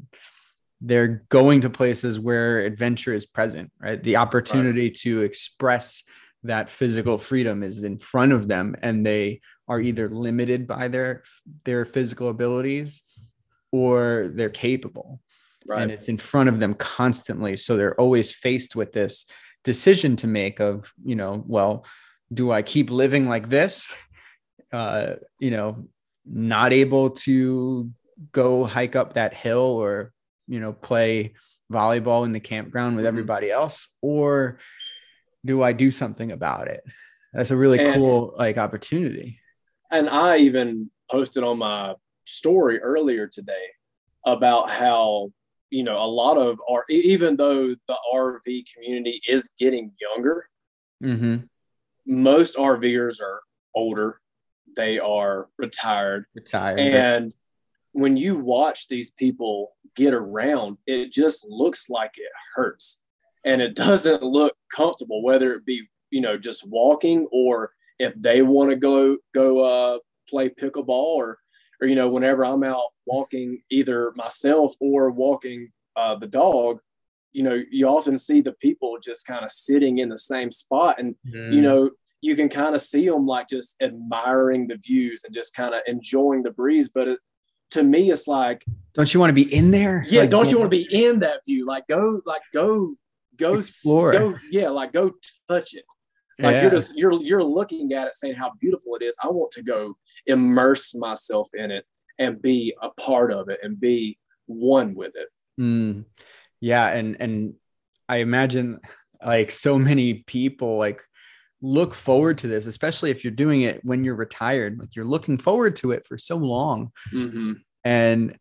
[0.81, 4.01] they're going to places where adventure is present, right?
[4.01, 4.95] The opportunity right.
[4.95, 6.03] to express
[6.43, 11.23] that physical freedom is in front of them and they are either limited by their
[11.65, 13.03] their physical abilities
[13.71, 15.19] or they're capable
[15.65, 15.81] right.
[15.81, 19.25] and it's in front of them constantly so they're always faced with this
[19.63, 21.85] decision to make of you know well
[22.33, 23.93] do i keep living like this
[24.71, 25.87] uh you know
[26.25, 27.89] not able to
[28.31, 30.11] go hike up that hill or
[30.47, 31.33] you know play
[31.71, 33.09] volleyball in the campground with mm-hmm.
[33.09, 34.57] everybody else or
[35.45, 36.83] do i do something about it?
[37.33, 39.39] That's a really and, cool like opportunity.
[39.91, 43.67] And i even posted on my story earlier today
[44.25, 45.31] about how
[45.69, 50.49] you know a lot of our even though the rv community is getting younger
[51.01, 51.37] mm-hmm.
[52.05, 53.41] most rvers are
[53.77, 54.19] older.
[54.75, 56.25] They are retired.
[56.35, 56.79] Retired.
[56.79, 57.33] And
[57.97, 63.01] when you watch these people get around, it just looks like it hurts
[63.43, 65.81] and it doesn't look comfortable, whether it be,
[66.11, 69.97] you know, just walking or if they want to go, go, uh,
[70.29, 71.39] play pickleball or,
[71.81, 76.79] or, you know, whenever I'm out walking either myself or walking, uh, the dog,
[77.31, 80.99] you know, you often see the people just kind of sitting in the same spot
[80.99, 81.51] and, mm.
[81.51, 81.89] you know,
[82.21, 85.81] you can kind of see them like just admiring the views and just kind of
[85.87, 86.89] enjoying the breeze.
[86.93, 87.19] But it,
[87.71, 90.05] to me, it's like, don't you want to be in there?
[90.07, 91.65] Yeah, like, don't you want to be in that view?
[91.65, 92.95] Like, go, like, go,
[93.35, 94.11] go, explore.
[94.11, 95.11] Go, yeah, like, go
[95.49, 95.83] touch it.
[96.39, 96.61] Like yeah.
[96.61, 99.17] you're just you're you're looking at it, saying how beautiful it is.
[99.23, 101.83] I want to go immerse myself in it
[102.19, 105.29] and be a part of it and be one with it.
[105.59, 106.05] Mm.
[106.59, 107.55] Yeah, and and
[108.07, 108.79] I imagine
[109.25, 111.01] like so many people like
[111.61, 114.79] look forward to this, especially if you're doing it when you're retired.
[114.79, 117.53] Like you're looking forward to it for so long, Mm-hmm.
[117.83, 118.37] and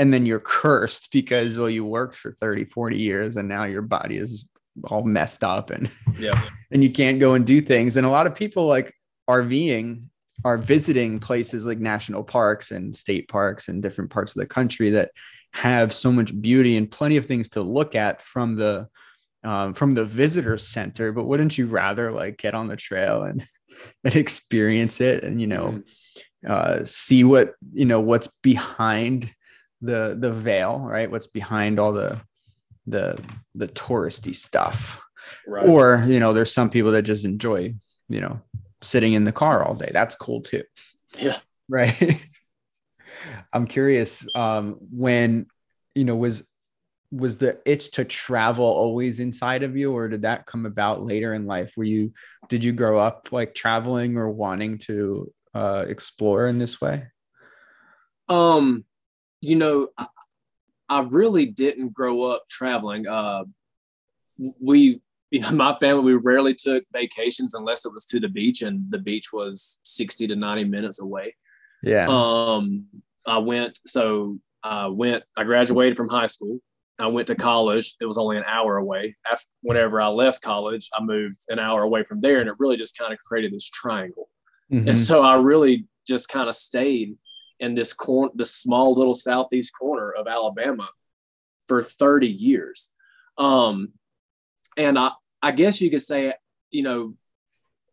[0.00, 3.82] and then you're cursed because well you worked for 30 40 years and now your
[3.82, 4.44] body is
[4.84, 6.40] all messed up and Yeah.
[6.70, 8.94] and you can't go and do things and a lot of people like
[9.28, 10.04] rving
[10.44, 14.90] are visiting places like national parks and state parks and different parts of the country
[14.90, 15.10] that
[15.52, 18.86] have so much beauty and plenty of things to look at from the
[19.44, 23.44] um, from the visitor center but wouldn't you rather like get on the trail and,
[24.04, 25.82] and experience it and you know
[26.46, 29.32] uh, see what you know what's behind
[29.80, 31.10] the the veil right?
[31.10, 32.20] What's behind all the
[32.86, 33.20] the
[33.54, 35.02] the touristy stuff.
[35.46, 35.68] Right.
[35.68, 37.74] or you know there's some people that just enjoy
[38.08, 38.40] you know
[38.80, 39.90] sitting in the car all day.
[39.92, 40.62] That's cool too.
[41.18, 41.38] Yeah.
[41.68, 42.26] right?
[43.52, 45.46] I'm curious um when
[45.94, 46.47] you know was
[47.10, 51.32] was the itch to travel always inside of you or did that come about later
[51.34, 52.12] in life were you
[52.48, 57.06] did you grow up like traveling or wanting to uh explore in this way
[58.28, 58.84] Um,
[59.40, 60.06] you know, I,
[60.88, 63.06] I really didn't grow up traveling.
[63.06, 63.44] Uh,
[64.60, 68.62] we, you know, my family, we rarely took vacations unless it was to the beach,
[68.62, 71.34] and the beach was 60 to 90 minutes away.
[71.82, 72.86] yeah Um,
[73.26, 76.60] I went, so I went, I graduated from high school.
[76.98, 77.94] I went to college.
[78.00, 79.16] It was only an hour away.
[79.30, 82.76] After, whenever I left college, I moved an hour away from there, and it really
[82.76, 84.28] just kind of created this triangle.
[84.72, 84.88] Mhm.
[84.88, 87.16] And so I really just kind of stayed
[87.60, 90.88] in this corner, this small little southeast corner of Alabama
[91.66, 92.92] for 30 years.
[93.36, 93.92] Um,
[94.76, 96.34] and I, I guess you could say,
[96.70, 97.14] you know,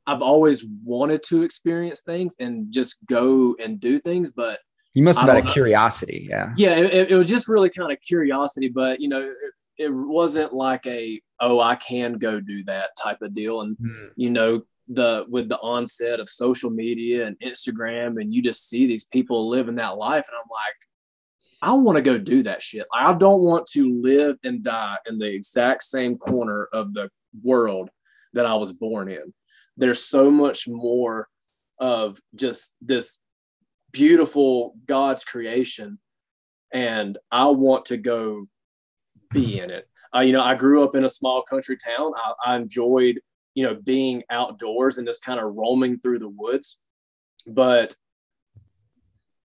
[0.07, 4.59] I've always wanted to experience things and just go and do things, but
[4.95, 5.53] you must have had a know.
[5.53, 9.53] curiosity yeah yeah, it- it, was just really kind of curiosity, but you know, it,
[9.85, 13.61] it wasn't like a, oh, I can go do that type of deal.
[13.61, 14.09] And Mhm.
[14.15, 18.85] you know the with the onset of social media and instagram and you just see
[18.85, 20.75] these people living that life and i'm like
[21.63, 25.17] i want to go do that shit i don't want to live and die in
[25.17, 27.09] the exact same corner of the
[27.43, 27.89] world
[28.33, 29.33] that i was born in
[29.75, 31.27] there's so much more
[31.79, 33.21] of just this
[33.95, 35.97] beautiful god's creation
[36.73, 38.45] and i want to go
[39.31, 42.33] be in it uh, you know i grew up in a small country town I,
[42.45, 43.19] I enjoyed
[43.55, 46.77] you know, being outdoors and just kind of roaming through the woods.
[47.47, 47.95] But,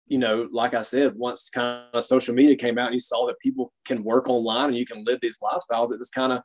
[0.07, 3.25] you know, like I said, once kind of social media came out and you saw
[3.25, 6.41] that people can work online and you can live these lifestyles, it just kind of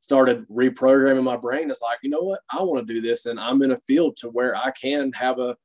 [0.00, 1.68] started reprogramming my brain.
[1.68, 2.40] It's like, you know what?
[2.50, 3.26] I want to do this.
[3.26, 5.56] And I'm in a field to where I can have a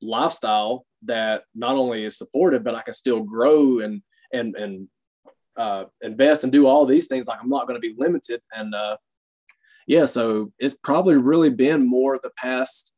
[0.00, 4.88] lifestyle that not only is supported, but I can still grow and, and, and,
[5.56, 7.26] uh, invest and do all these things.
[7.26, 8.40] Like I'm not going to be limited.
[8.54, 8.96] And, uh,
[9.86, 12.94] yeah, so it's probably really been more the past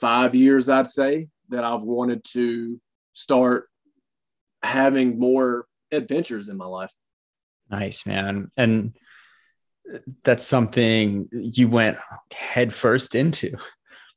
[0.00, 2.80] five years, I'd say, that I've wanted to
[3.12, 3.68] start
[4.62, 6.92] having more adventures in my life.
[7.70, 8.50] Nice, man.
[8.56, 8.96] And
[10.24, 11.98] that's something you went
[12.32, 13.14] head first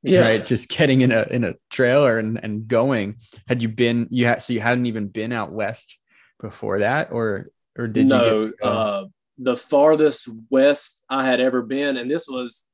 [0.04, 0.22] into.
[0.22, 0.46] Right.
[0.46, 3.18] Just getting in a in a trailer and, and going.
[3.48, 5.98] Had you been you had so you hadn't even been out west
[6.40, 9.06] before that or or did no, you get uh,
[9.38, 12.68] the farthest west I had ever been, and this was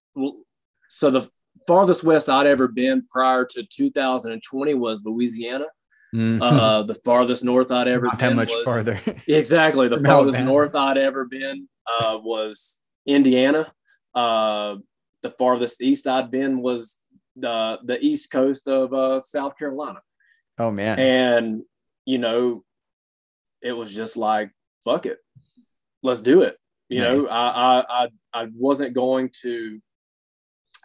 [0.88, 1.30] so the
[1.68, 5.66] farthest west I'd ever been prior to 2020 was Louisiana.
[6.16, 6.40] Mhm.
[6.42, 9.00] Uh, the farthest north I'd ever not been that much was, farther.
[9.28, 9.90] Exactly.
[9.90, 10.46] The farthest Alabama.
[10.46, 13.72] north I'd ever been uh, was Indiana.
[14.16, 14.78] Uh,
[15.22, 17.00] the farthest east I'd been was
[17.40, 20.00] the the east coast of uh, South Carolina,
[20.60, 21.00] oh man.
[21.00, 21.64] and
[22.06, 22.64] you know,
[23.62, 24.52] it was just like
[24.84, 25.20] fuck it,
[26.04, 26.58] let's do it.
[26.90, 29.80] You know, I, I I I wasn't going to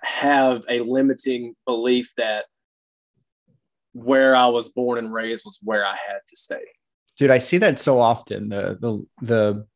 [0.02, 2.46] have a limiting belief that
[3.92, 6.64] where I was born and raised was where I had to stay.
[7.16, 9.66] dude i see that so often the the the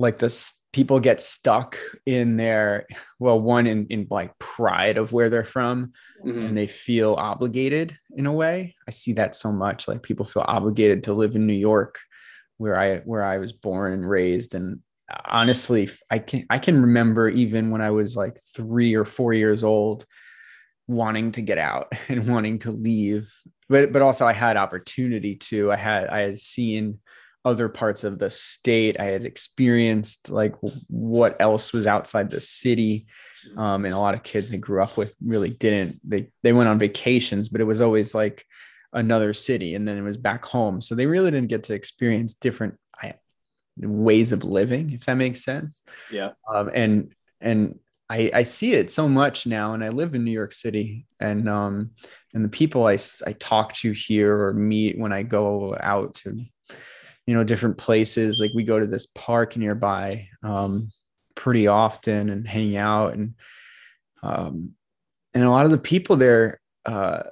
[0.00, 2.86] like this people get stuck in their
[3.18, 5.92] well one in in like pride of where they're from
[6.24, 6.48] Mhm.
[6.48, 8.74] and they feel obligated in a way.
[8.88, 11.98] I see that so much like people feel obligated to live in new york
[12.58, 14.80] where i where i was born and raised and
[15.24, 19.64] honestly i can i can remember even when i was like 3 or 4 years
[19.64, 20.04] old
[20.86, 23.32] wanting to get out and wanting to leave.
[23.68, 25.70] But but also i had opportunity to.
[25.72, 26.98] I had i had seen
[27.44, 29.00] other parts of the state.
[29.00, 30.54] I had experienced like
[30.88, 33.06] what else was outside the city
[33.56, 36.00] um, and a lot of kids i grew up with really didn't.
[36.04, 38.44] They they went on vacations but it was always like
[38.92, 40.80] another city and then it was back home.
[40.80, 42.76] So they really didn't get to experience different
[43.88, 45.82] ways of living if that makes sense.
[46.10, 46.30] Yeah.
[46.52, 50.32] um, and and I, I see it so much now, and I live in New
[50.32, 51.92] York City, and um,
[52.34, 56.44] and the people I, I talk to here or meet when I go out to,
[57.26, 58.40] you know, different places.
[58.40, 60.90] Like we go to this park nearby um,
[61.34, 63.34] pretty often and hang out, and
[64.22, 64.72] um,
[65.34, 67.22] and a lot of the people there, uh,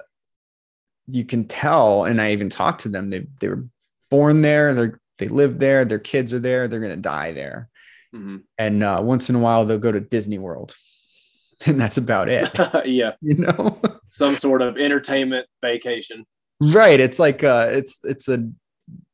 [1.07, 3.09] you can tell, and I even talked to them.
[3.09, 3.63] They they were
[4.09, 4.73] born there.
[4.73, 5.85] They they live there.
[5.85, 6.67] Their kids are there.
[6.67, 7.69] They're gonna die there
[8.15, 8.37] Mm-hmm.
[8.57, 10.75] And uh, once in a while, they'll go to Disney World,
[11.65, 12.49] and that's about it.
[12.85, 16.25] yeah, you know, some sort of entertainment vacation.
[16.61, 16.99] Right.
[16.99, 18.49] It's like uh, it's it's a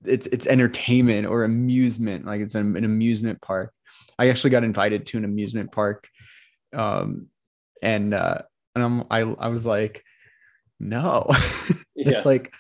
[0.08, 2.26] it's it's entertainment or amusement.
[2.26, 3.74] Like it's an, an amusement park.
[4.18, 6.08] I actually got invited to an amusement park,
[6.74, 7.28] um,
[7.82, 8.40] and uh,
[8.76, 10.04] and I'm I I was like,
[10.80, 11.26] no.
[11.96, 12.22] it's yeah.
[12.26, 12.54] like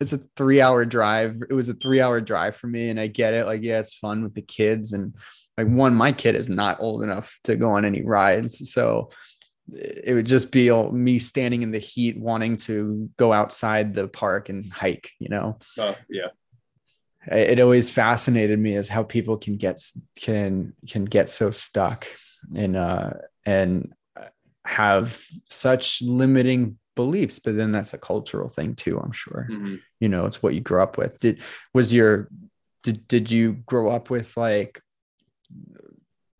[0.00, 1.42] it's a three hour drive.
[1.48, 3.46] It was a three hour drive for me, and I get it.
[3.46, 5.14] Like, yeah, it's fun with the kids and
[5.58, 9.10] like one my kid is not old enough to go on any rides so
[9.72, 14.48] it would just be me standing in the heat wanting to go outside the park
[14.48, 16.28] and hike you know oh yeah
[17.26, 19.80] it always fascinated me as how people can get
[20.16, 22.06] can can get so stuck
[22.56, 23.10] and uh
[23.46, 23.92] and
[24.64, 29.48] have such limiting beliefs but then that's a cultural thing too i'm sure.
[29.50, 29.76] Mm-hmm.
[30.00, 31.18] you know it's what you grew up with.
[31.20, 31.40] Did
[31.72, 32.28] was your
[32.82, 34.80] did, did you grow up with like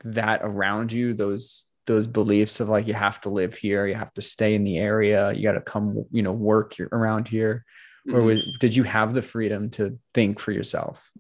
[0.05, 4.13] that around you those those beliefs of like you have to live here you have
[4.15, 7.65] to stay in the area you got to come you know work around here
[8.07, 8.17] mm-hmm.
[8.17, 11.11] or was, did you have the freedom to think for yourself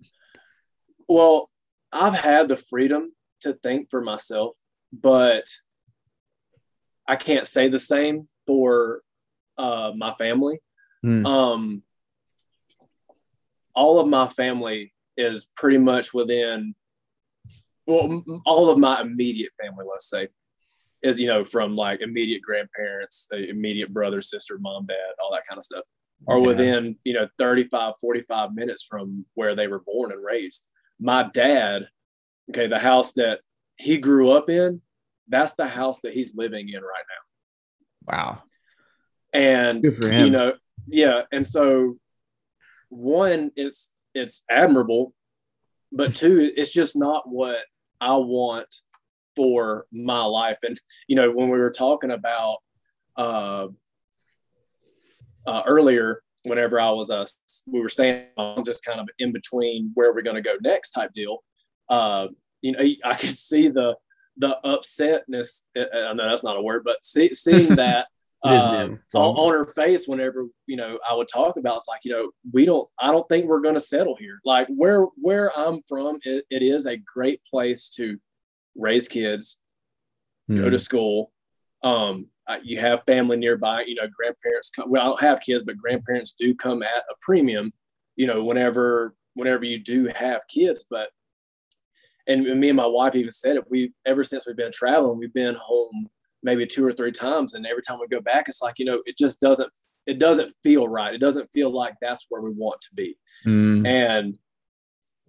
[1.08, 1.50] well
[1.92, 4.56] i've had the freedom to think for myself
[4.92, 5.44] but
[7.08, 9.02] i can't say the same for
[9.58, 10.58] uh, my family
[11.04, 11.26] mm.
[11.26, 11.82] um
[13.74, 16.74] all of my family is pretty much within
[17.86, 20.28] well, all of my immediate family, let's say,
[21.02, 25.46] is you know from like immediate grandparents, uh, immediate brother, sister, mom, dad, all that
[25.48, 25.84] kind of stuff,
[26.28, 26.46] are yeah.
[26.46, 30.66] within you know 35, 45 minutes from where they were born and raised.
[31.00, 31.88] My dad,
[32.50, 33.40] okay, the house that
[33.76, 34.80] he grew up in,
[35.28, 38.12] that's the house that he's living in right now.
[38.12, 38.42] Wow.
[39.32, 40.54] And you know,
[40.86, 41.96] yeah, and so
[42.90, 45.14] one, it's it's admirable,
[45.90, 47.58] but two, it's just not what
[48.00, 48.68] I want
[49.34, 50.58] for my life.
[50.62, 52.58] And you know, when we were talking about
[53.16, 53.68] uh,
[55.46, 57.24] uh, earlier, whenever I was uh,
[57.66, 58.26] we were staying
[58.64, 61.42] just kind of in between where we're going to go next type deal.
[61.88, 62.28] Uh,
[62.60, 63.96] you know, I could see the
[64.38, 65.62] the upsetness.
[65.76, 68.08] Uh, I know that's not a word, but see, seeing that
[68.44, 72.12] uh, on, on, her face whenever you know I would talk about it's like you
[72.12, 74.40] know we don't I don't think we're going to settle here.
[74.44, 78.18] Like where where I'm from, it, it is a great place to
[78.76, 79.60] raise kids,
[80.50, 80.56] mm.
[80.56, 80.76] go to hmm.
[80.76, 81.32] school.
[81.84, 82.28] Um,
[82.62, 83.84] you have family nearby.
[83.84, 84.90] You know, grandparents come.
[84.90, 87.72] Well, I don't have kids, but grandparents do come at a premium.
[88.16, 91.08] You know, whenever whenever you do have kids, but
[92.26, 93.64] and me and my wife even said it.
[93.70, 96.08] We ever since we've been traveling, we've been home
[96.42, 99.00] maybe two or three times and every time we go back it's like you know
[99.06, 99.70] it just doesn't
[100.06, 103.86] it doesn't feel right it doesn't feel like that's where we want to be mm.
[103.86, 104.34] and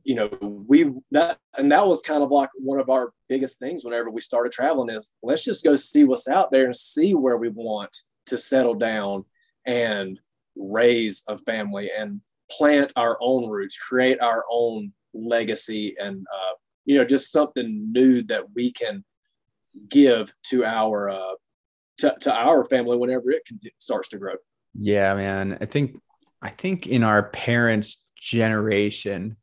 [0.04, 3.86] you know we that and that was kind of like one of our biggest things
[3.86, 7.38] whenever we started traveling is let's just go see what's out there and see where
[7.38, 9.24] we want to settle down
[9.66, 10.20] and
[10.56, 12.20] raise a family and
[12.52, 16.54] plant our own roots create our own legacy and uh,
[16.86, 19.04] you know just something new that we can
[19.90, 21.34] give to our uh,
[21.98, 24.36] to, to our family whenever it can, starts to grow.
[24.80, 25.58] Yeah, man.
[25.62, 26.00] I think
[26.42, 29.38] I think in our parents' generation,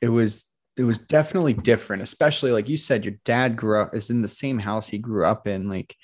[0.00, 2.02] it was it was definitely different.
[2.02, 5.26] Especially like you said, your dad grew up is in the same house he grew
[5.26, 5.68] up in.
[5.68, 5.94] Like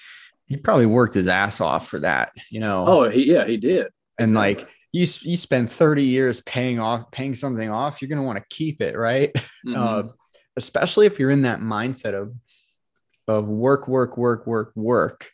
[0.46, 2.85] he probably worked his ass off for that, you know.
[2.87, 3.88] Oh, he, yeah, he did.
[4.18, 4.64] And exactly.
[4.64, 8.54] like you you spend 30 years paying off paying something off, you're gonna want to
[8.54, 9.32] keep it, right?
[9.66, 9.82] Mm-hmm.
[9.82, 10.12] Uh,
[10.56, 12.32] especially if you're in that mindset of
[13.26, 15.28] of work, work, work, work, work,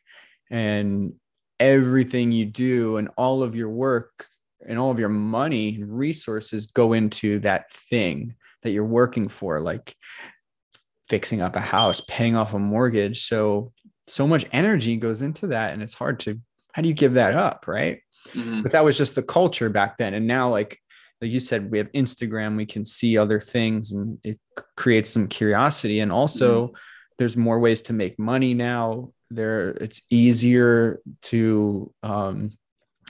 [0.51, 1.13] and
[1.61, 4.27] everything you do and all of your work
[4.67, 9.61] and all of your money and resources go into that thing that you're working for,
[9.61, 9.95] like
[11.09, 13.27] fixing up a house, paying off a mortgage.
[13.27, 13.73] So,
[14.07, 15.73] so much energy goes into that.
[15.73, 16.41] And it's hard to,
[16.73, 17.67] how do you give that up?
[17.67, 18.01] Right.
[18.29, 18.63] Mm-hmm.
[18.63, 20.15] But that was just the culture back then.
[20.15, 20.79] And now, like,
[21.21, 24.41] like you said, we have Instagram, we can see other things and it
[24.77, 26.01] creates some curiosity.
[26.01, 26.77] And also, mm-hmm
[27.19, 32.51] there's more ways to make money now there it's easier to um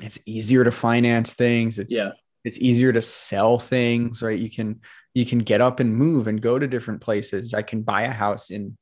[0.03, 2.11] it's easier to finance things it's yeah
[2.45, 4.81] it's easier to sell things right you can
[5.15, 8.11] you can get up and move and go to different places i can buy a
[8.11, 8.77] house in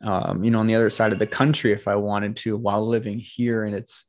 [0.00, 2.86] um, you know, on the other side of the country if I wanted to while
[2.86, 3.64] living here.
[3.64, 4.04] And it's,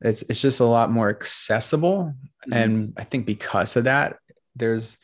[0.00, 2.14] it's, it's just a lot more accessible.
[2.46, 2.52] Mm-hmm.
[2.52, 4.18] And I think because of that,
[4.54, 4.98] there's,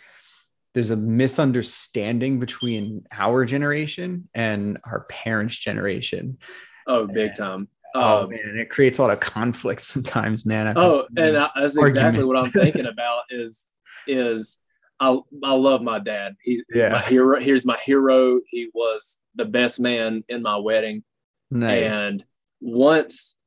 [0.73, 6.39] there's a misunderstanding between our generation and our parents' generation.
[6.87, 7.69] Oh, big time.
[7.93, 10.73] Oh um, man, it creates a lot of conflict sometimes, man.
[10.77, 13.25] oh, and I, that's exactly what I'm thinking about.
[13.31, 13.67] Is
[14.07, 14.59] is
[15.01, 16.37] I I love my dad.
[16.43, 16.91] He's, he's yeah.
[16.91, 17.41] my hero.
[17.41, 18.39] Here's my hero.
[18.47, 21.03] He was the best man in my wedding.
[21.51, 21.93] Nice.
[21.93, 22.25] And
[22.61, 23.39] once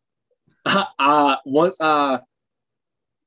[0.65, 2.19] I, I once I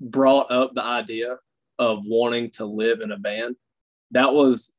[0.01, 1.37] brought up the idea
[1.79, 3.57] of wanting to live in a van,
[4.11, 4.73] that was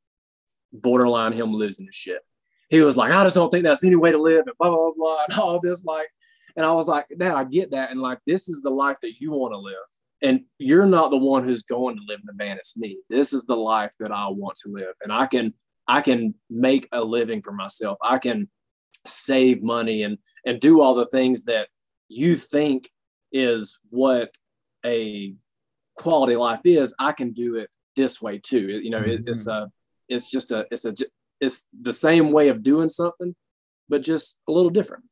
[0.73, 2.21] borderline him losing his shit.
[2.69, 4.91] He was like, I just don't think that's any way to live and blah, blah,
[4.95, 5.85] blah, and all this.
[5.85, 6.07] Like,
[6.55, 7.91] and I was like, Dad, I get that.
[7.91, 9.75] And like, this is the life that you want to live.
[10.21, 12.57] And you're not the one who's going to live in the van.
[12.57, 12.97] It's me.
[13.09, 14.93] This is the life that I want to live.
[15.01, 15.53] And I can,
[15.87, 17.97] I can make a living for myself.
[18.01, 18.49] I can
[19.05, 21.67] save money and and do all the things that
[22.09, 22.89] you think
[23.31, 24.33] is what
[24.85, 25.35] a
[25.95, 26.95] quality life is.
[26.99, 28.79] I can do it this way too.
[28.81, 29.27] You know, mm-hmm.
[29.27, 29.69] it's a,
[30.07, 30.93] it's just a, it's a,
[31.41, 33.35] it's the same way of doing something,
[33.89, 35.03] but just a little different.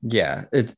[0.00, 0.74] Yeah, it's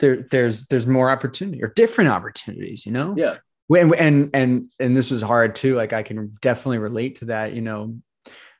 [0.00, 0.16] there.
[0.16, 2.84] There's there's more opportunity or different opportunities.
[2.84, 3.14] You know.
[3.16, 3.36] Yeah.
[3.70, 5.76] And and and and this was hard too.
[5.76, 7.52] Like I can definitely relate to that.
[7.52, 8.00] You know,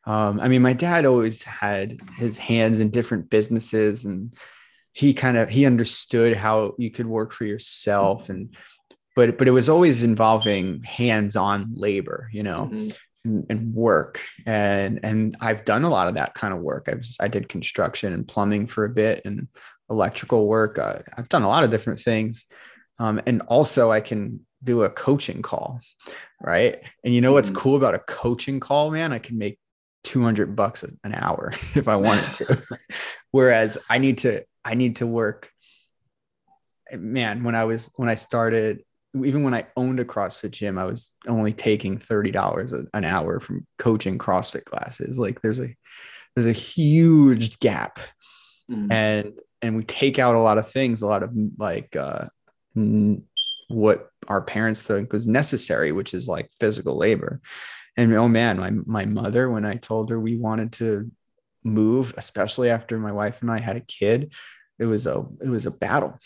[0.05, 4.32] um, I mean, my dad always had his hands in different businesses, and
[4.93, 8.57] he kind of he understood how you could work for yourself and
[9.16, 12.88] but but it was always involving hands-on labor you know mm-hmm.
[13.24, 16.95] and, and, work and and i've done a lot of that kind of work i
[16.95, 19.49] was i did construction and plumbing for a bit and
[19.91, 20.78] electrical work.
[20.78, 22.47] Uh, i've done a lot of different things.
[22.99, 25.80] Um, and also i can do a coaching call
[26.41, 26.82] right?
[27.05, 27.59] And you know what's mm-hmm.
[27.59, 29.12] cool about a coaching call man?
[29.12, 29.59] I can make
[30.05, 32.78] 200 bucks an hour if i wanted to.
[33.30, 35.51] Whereas i need to i need to work.
[36.93, 38.82] Man when i was when i started
[39.14, 43.41] even when I owned a CrossFit gym, I was only taking thirty dollars an hour
[43.41, 45.18] from coaching CrossFit classes.
[45.18, 45.74] Like there's a
[46.34, 47.99] there's a huge gap,
[48.70, 48.86] mm.
[48.88, 49.32] and
[49.62, 52.26] and we take out a lot of things, a lot of like uh,
[52.76, 53.24] n-
[53.68, 57.40] what our parents think was necessary, which is like physical labor.
[57.96, 61.11] And oh man, my my mother, when I told her we wanted to
[61.64, 64.32] move, especially after my wife and I had a kid,
[64.78, 66.18] it was a it was a battle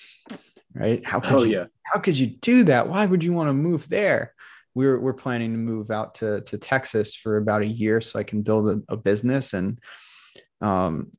[0.75, 1.05] right?
[1.05, 1.67] How could oh, you, yeah.
[1.85, 2.89] how could you do that?
[2.89, 4.35] Why would you want to move there?
[4.75, 8.25] We're we're planning to move out to to Texas for about a year so I
[8.25, 9.79] can build a, a business and
[10.61, 11.13] um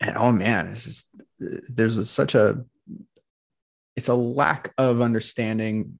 [0.00, 1.06] and oh man, it's just
[1.38, 2.64] there's a, such a
[3.96, 5.98] it's a lack of understanding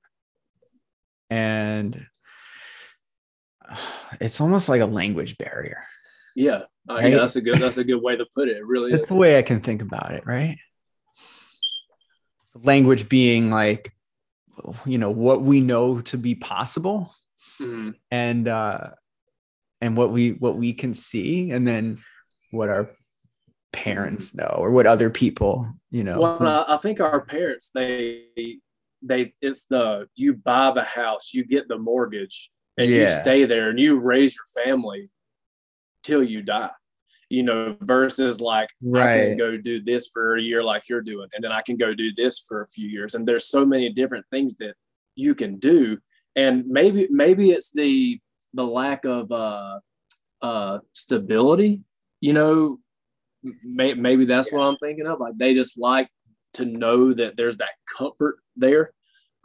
[1.28, 2.06] and
[4.20, 5.84] it's almost like a language barrier.
[6.34, 6.62] Yeah.
[6.88, 7.12] Uh, right?
[7.12, 8.56] yeah, that's a good that's a good way to put it.
[8.56, 9.08] It really That's is.
[9.08, 10.56] the way I can think about it, right?
[12.54, 13.92] language being like
[14.84, 17.14] you know what we know to be possible
[17.60, 17.90] mm-hmm.
[18.10, 18.90] and uh
[19.80, 22.02] and what we what we can see and then
[22.50, 22.90] what our
[23.72, 24.40] parents mm-hmm.
[24.40, 28.26] know or what other people you know well I, I think our parents they
[29.02, 33.00] they it's the you buy the house you get the mortgage and yeah.
[33.00, 35.10] you stay there and you raise your family
[36.02, 36.70] till you die
[37.30, 39.14] you know, versus like right.
[39.14, 41.76] I can go do this for a year like you're doing, and then I can
[41.76, 43.14] go do this for a few years.
[43.14, 44.74] And there's so many different things that
[45.14, 45.96] you can do.
[46.34, 48.20] And maybe maybe it's the
[48.52, 49.78] the lack of uh
[50.42, 51.80] uh stability,
[52.20, 52.80] you know,
[53.64, 54.58] may, maybe that's yeah.
[54.58, 55.20] what I'm thinking of.
[55.20, 56.08] Like they just like
[56.54, 58.92] to know that there's that comfort there.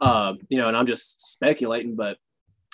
[0.00, 2.18] Um, you know, and I'm just speculating, but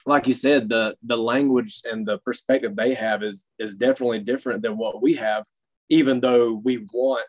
[0.06, 4.62] like you said, the the language and the perspective they have is is definitely different
[4.62, 5.44] than what we have,
[5.88, 7.28] even though we want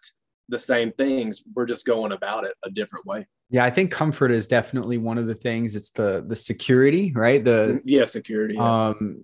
[0.49, 1.43] the same things.
[1.55, 3.27] We're just going about it a different way.
[3.49, 5.75] Yeah, I think comfort is definitely one of the things.
[5.75, 7.43] It's the the security, right?
[7.43, 8.55] The yeah, security.
[8.55, 8.87] Yeah.
[8.87, 9.23] Um,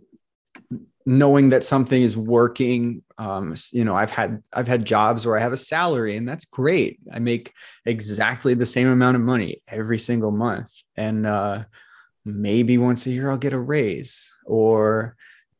[1.06, 5.42] knowing that something is working um, you know i've had i've had jobs where i
[5.42, 7.54] have a salary and that's great i make
[7.86, 11.64] exactly the same amount of money every single month and uh,
[12.26, 15.16] maybe once a year I'll get a raise or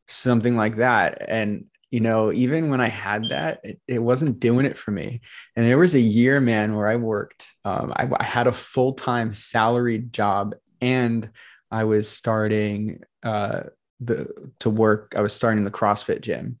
[0.06, 1.24] something like that.
[1.28, 5.20] And, you know, even when I had that, it, it wasn't doing it for me.
[5.56, 8.92] And there was a year, man, where I worked, um, I, I, had a full
[8.92, 11.28] time salaried job and
[11.70, 13.64] I was starting uh,
[14.00, 15.14] the to work.
[15.16, 16.58] I was starting the CrossFit gym,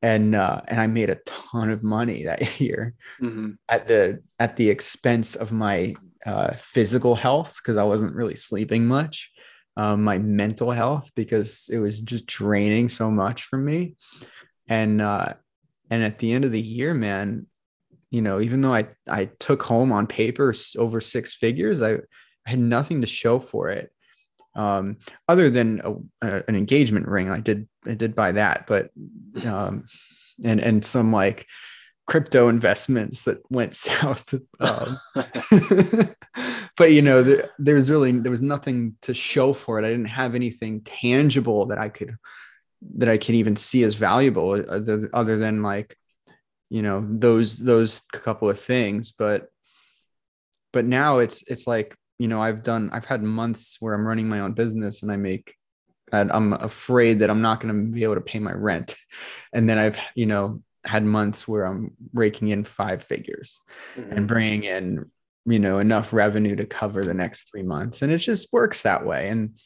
[0.00, 3.52] and uh, and I made a ton of money that year mm-hmm.
[3.68, 5.94] at the at the expense of my
[6.24, 9.30] uh, physical health because I wasn't really sleeping much,
[9.76, 13.96] um, my mental health because it was just draining so much from me,
[14.68, 15.34] and uh,
[15.92, 17.46] and at the end of the year man
[18.10, 21.98] you know even though i i took home on paper over six figures i, I
[22.46, 23.91] had nothing to show for it
[24.54, 24.98] um,
[25.28, 28.90] other than a, a, an engagement ring i did i did buy that but
[29.46, 29.84] um,
[30.44, 31.46] and and some like
[32.06, 34.34] crypto investments that went south.
[34.60, 34.98] Um,
[36.76, 39.86] but you know, the, there was really there was nothing to show for it.
[39.86, 42.16] I didn't have anything tangible that I could
[42.96, 45.96] that I could even see as valuable uh, other, other than like
[46.68, 49.12] you know those those couple of things.
[49.12, 49.48] But
[50.72, 54.28] but now it's it's like you know I've done I've had months where I'm running
[54.28, 55.56] my own business and I make
[56.12, 58.94] and I'm afraid that I'm not going to be able to pay my rent.
[59.54, 63.60] And then I've, you know, had months where I'm raking in five figures
[63.94, 64.10] mm-hmm.
[64.10, 65.10] and bringing in,
[65.44, 68.00] you know, enough revenue to cover the next three months.
[68.00, 69.28] And it just works that way.
[69.28, 69.58] And,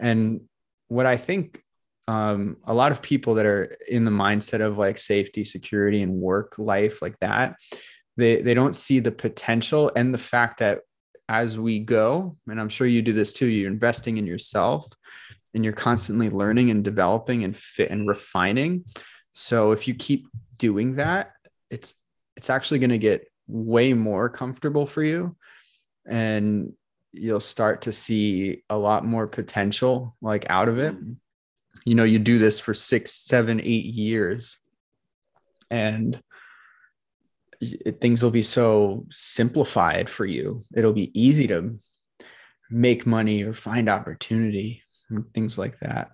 [0.00, 0.40] and
[0.88, 1.62] what I think
[2.08, 6.14] um, a lot of people that are in the mindset of like safety, security, and
[6.14, 7.56] work life like that,
[8.16, 10.78] they, they don't see the potential and the fact that
[11.28, 14.88] as we go, and I'm sure you do this too, you're investing in yourself
[15.54, 18.84] and you're constantly learning and developing and fit and refining.
[19.32, 21.32] So if you keep doing that,
[21.70, 21.94] it's
[22.36, 25.36] it's actually going to get way more comfortable for you
[26.06, 26.72] and
[27.12, 30.94] you'll start to see a lot more potential like out of it.
[30.94, 31.16] Mm.
[31.84, 34.58] You know, you do this for six, seven, eight years
[35.70, 36.20] and
[38.00, 40.64] things will be so simplified for you.
[40.74, 41.78] It'll be easy to
[42.70, 44.82] make money or find opportunity
[45.34, 46.10] things like that.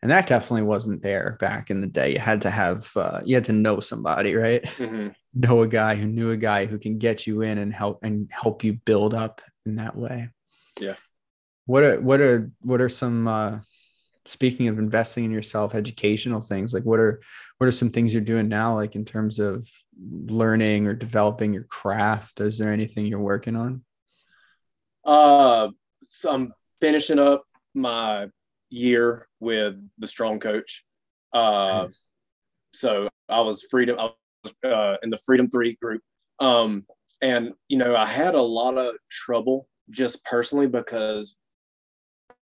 [0.00, 2.12] And that definitely wasn't there back in the day.
[2.12, 4.62] You had to have, uh, you had to know somebody, right?
[4.64, 5.08] Mm-hmm.
[5.34, 8.28] Know a guy who knew a guy who can get you in and help and
[8.30, 10.30] help you build up in that way.
[10.80, 10.94] Yeah.
[11.66, 13.58] What are what are what are some uh,
[14.24, 17.20] speaking of investing in yourself, educational things like what are
[17.58, 19.68] what are some things you're doing now, like in terms of
[20.00, 22.40] learning or developing your craft?
[22.40, 23.84] Is there anything you're working on?
[25.04, 25.68] Uh,
[26.08, 27.44] so I'm finishing up
[27.74, 28.28] my
[28.70, 30.84] year with the strong coach.
[31.32, 32.06] Uh, nice.
[32.72, 33.98] So I was freedom.
[33.98, 34.10] I
[34.44, 36.02] was uh, in the Freedom Three group,
[36.38, 36.84] um,
[37.22, 41.36] and you know I had a lot of trouble just personally because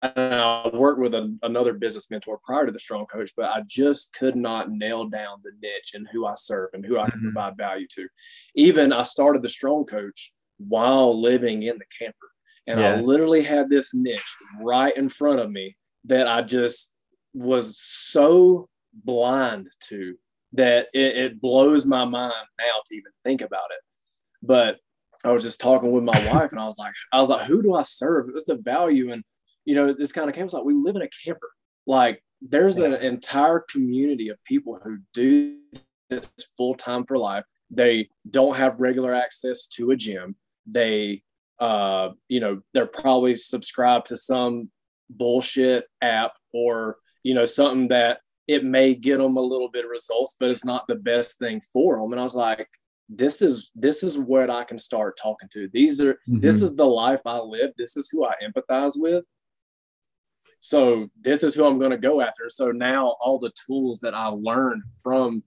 [0.03, 4.13] I worked with a, another business mentor prior to the strong coach, but I just
[4.15, 7.33] could not nail down the niche and who I serve and who I can mm-hmm.
[7.33, 8.09] provide value to.
[8.55, 12.31] Even I started the strong coach while living in the camper.
[12.67, 12.95] And yeah.
[12.95, 16.95] I literally had this niche right in front of me that I just
[17.33, 20.17] was so blind to
[20.53, 23.81] that it, it blows my mind now to even think about it.
[24.43, 24.79] But
[25.25, 27.63] I was just talking with my wife and I was like, I was like, who
[27.63, 28.29] do I serve?
[28.29, 29.13] It was the value.
[29.13, 29.23] And,
[29.67, 31.51] you know, this kind of camp was like, we live in a camper.
[31.87, 35.59] Like there's an entire community of people who do
[36.09, 37.45] this full time for life.
[37.71, 40.37] They don't have regular access to a gym.
[40.67, 41.23] They
[41.59, 44.71] uh, you know, they're probably subscribed to some
[45.09, 49.91] bullshit app or, you know, something that it may get them a little bit of
[49.91, 52.13] results, but it's not the best thing for them.
[52.13, 52.69] And I was like,
[53.09, 55.69] this is this is what I can start talking to.
[55.73, 56.41] These are mm-hmm.
[56.41, 57.71] this is the life I live.
[57.79, 59.25] This is who I empathize with.
[60.61, 62.49] So this is who I'm going to go after.
[62.49, 65.43] So now all the tools that I learned from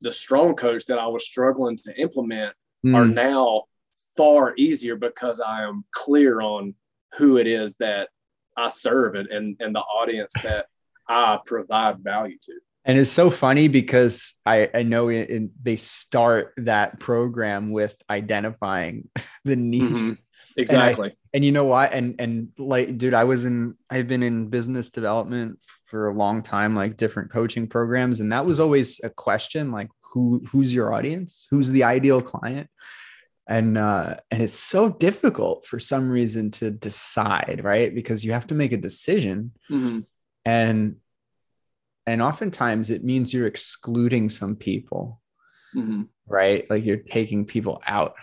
[0.00, 2.94] the strong coach that I was struggling to implement mm.
[2.94, 3.64] are now
[4.16, 6.74] far easier because I am clear on
[7.16, 8.08] who it is that
[8.56, 10.66] I serve and, and, and the audience that
[11.08, 12.52] I provide value to.
[12.86, 19.08] And it's so funny because I, I know in, they start that program with identifying
[19.44, 19.82] the need.
[19.82, 20.12] Mm-hmm.
[20.56, 21.08] Exactly.
[21.08, 21.86] And, I, and, you know why?
[21.86, 26.42] And and like, dude, I was in I've been in business development for a long
[26.42, 28.20] time, like different coaching programs.
[28.20, 31.46] And that was always a question like who who's your audience?
[31.50, 32.68] Who's the ideal client?
[33.46, 38.46] and uh, and it's so difficult for some reason to decide right because you have
[38.46, 40.00] to make a decision mm-hmm.
[40.44, 40.96] and
[42.06, 45.20] and oftentimes it means you're excluding some people
[45.74, 46.02] mm-hmm.
[46.26, 48.14] right like you're taking people out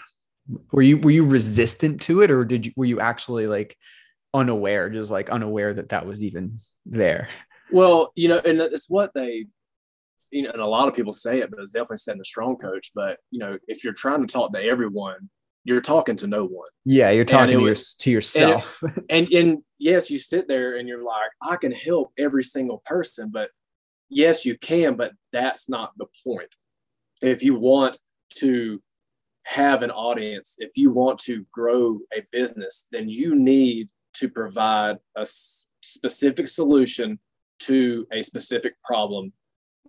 [0.72, 3.78] were you were you resistant to it or did you were you actually like
[4.34, 7.28] unaware just like unaware that that was even there
[7.72, 9.46] well you know and it's what they
[10.32, 12.26] you know, and a lot of people say it, but it's definitely said in the
[12.26, 12.92] strong coach.
[12.96, 15.30] But you know, if you're trying to talk to everyone,
[15.64, 16.70] you're talking to no one.
[16.86, 18.82] Yeah, you're talking to, your, to yourself.
[18.82, 22.82] And, and and yes, you sit there and you're like, I can help every single
[22.86, 23.50] person, but
[24.10, 26.56] yes, you can, but that's not the point.
[27.22, 28.00] If you want
[28.38, 28.82] to
[29.52, 34.98] have an audience, if you want to grow a business, then you need to provide
[35.18, 37.20] a specific solution
[37.60, 39.34] to a specific problem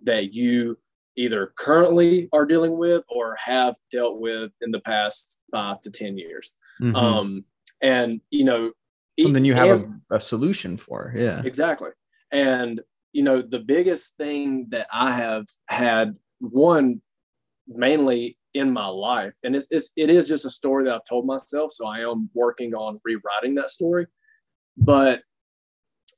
[0.03, 0.77] that you
[1.15, 6.17] either currently are dealing with or have dealt with in the past five to 10
[6.17, 6.55] years.
[6.81, 6.95] Mhm.
[6.95, 7.45] Um,
[7.81, 8.71] and, you know,
[9.19, 11.13] something you have and- a, a solution for.
[11.15, 11.41] Yeah.
[11.45, 11.91] Exactly.
[12.31, 12.81] And,
[13.13, 17.01] you know, the biggest thing that I have had, one,
[17.67, 21.25] mainly in my life, and it's, it's, it is just a story that I've told
[21.25, 21.71] myself.
[21.71, 24.07] So I am working on rewriting that story.
[24.77, 25.21] But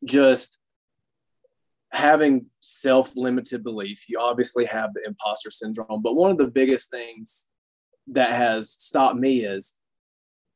[0.03, 0.59] just
[1.91, 6.01] having self limited belief, you obviously have the imposter syndrome.
[6.01, 7.47] But one of the biggest things
[8.07, 9.77] that has stopped me is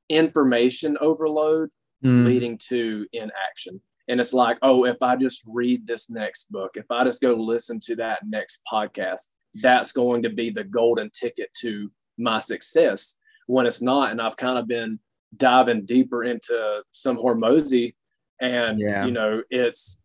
[0.09, 1.69] information overload
[2.03, 2.25] Mm.
[2.25, 3.81] leading to inaction.
[4.07, 7.33] And it's like, oh, if I just read this next book, if I just go
[7.33, 9.27] listen to that next podcast,
[9.61, 14.11] that's going to be the golden ticket to my success when it's not.
[14.11, 14.99] And I've kind of been
[15.35, 17.95] diving deeper into some Hormozi
[18.41, 19.05] and, Yeah.
[19.05, 20.01] you know, it's,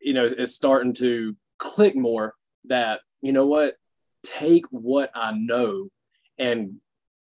[0.00, 2.34] you know, it's starting to click more
[2.66, 3.76] that, you know what,
[4.22, 5.88] take what I know
[6.38, 6.76] and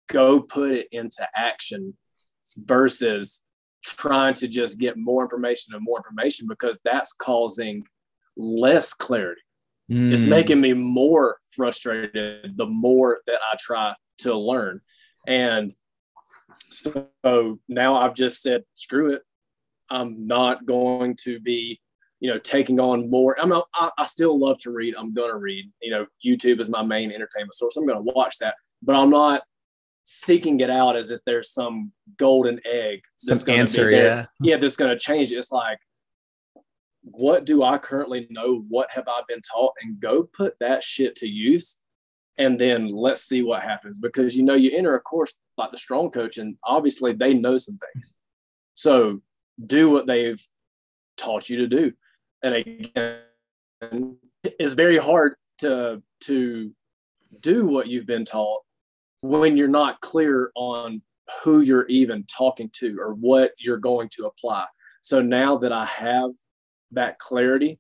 [0.08, 1.96] go put it into action
[2.58, 3.44] versus
[3.84, 7.84] trying to just get more information and more information because that's causing
[8.36, 9.42] less clarity.
[9.90, 10.28] It's Mm.
[10.28, 14.82] making me more frustrated the more that I try to learn.
[15.28, 15.74] And
[16.70, 19.24] so now I've just said, screw it.
[19.90, 21.82] I'm not going to be,
[22.20, 23.40] you know, taking on more.
[23.42, 24.96] I'm, I, I still love to read.
[24.96, 25.72] I'm going to read.
[25.82, 27.76] You know, YouTube is my main entertainment source.
[27.76, 29.42] I'm going to watch that, but I'm not
[30.04, 34.04] seeking it out as if there's some golden egg that's Some gonna be answer, there.
[34.04, 34.26] yeah.
[34.42, 35.36] yeah, that's going to change it.
[35.36, 35.80] It's like,
[37.04, 38.66] what do I currently know?
[38.68, 39.74] What have I been taught?
[39.82, 41.80] And go put that shit to use.
[42.38, 44.00] And then let's see what happens.
[44.00, 47.58] Because you know, you enter a course like the strong coach, and obviously they know
[47.58, 48.16] some things.
[48.76, 49.22] So
[49.66, 50.42] do what they've
[51.18, 51.92] taught you to do.
[52.44, 56.72] And again, it's very hard to to
[57.42, 58.62] do what you've been taught
[59.22, 61.02] when you're not clear on
[61.44, 64.66] who you're even talking to or what you're going to apply.
[65.02, 66.32] So now that I have
[66.92, 67.80] that clarity,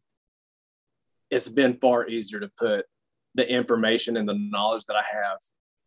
[1.29, 2.85] it's been far easier to put
[3.35, 5.39] the information and the knowledge that I have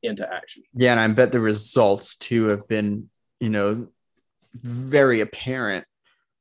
[0.03, 0.62] into action.
[0.75, 3.09] Yeah, and I bet the results too have been,
[3.41, 3.89] you know,
[4.55, 5.85] very apparent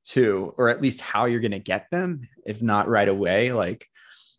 [0.03, 3.53] too, or at least how you're going to get them, if not right away.
[3.53, 3.87] Like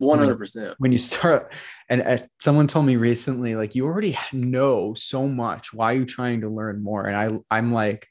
[0.01, 0.75] 100%.
[0.79, 1.55] when you start,
[1.89, 5.73] and as someone told me recently, like you already know so much.
[5.73, 7.07] Why are you trying to learn more?
[7.07, 8.09] And I, I'm like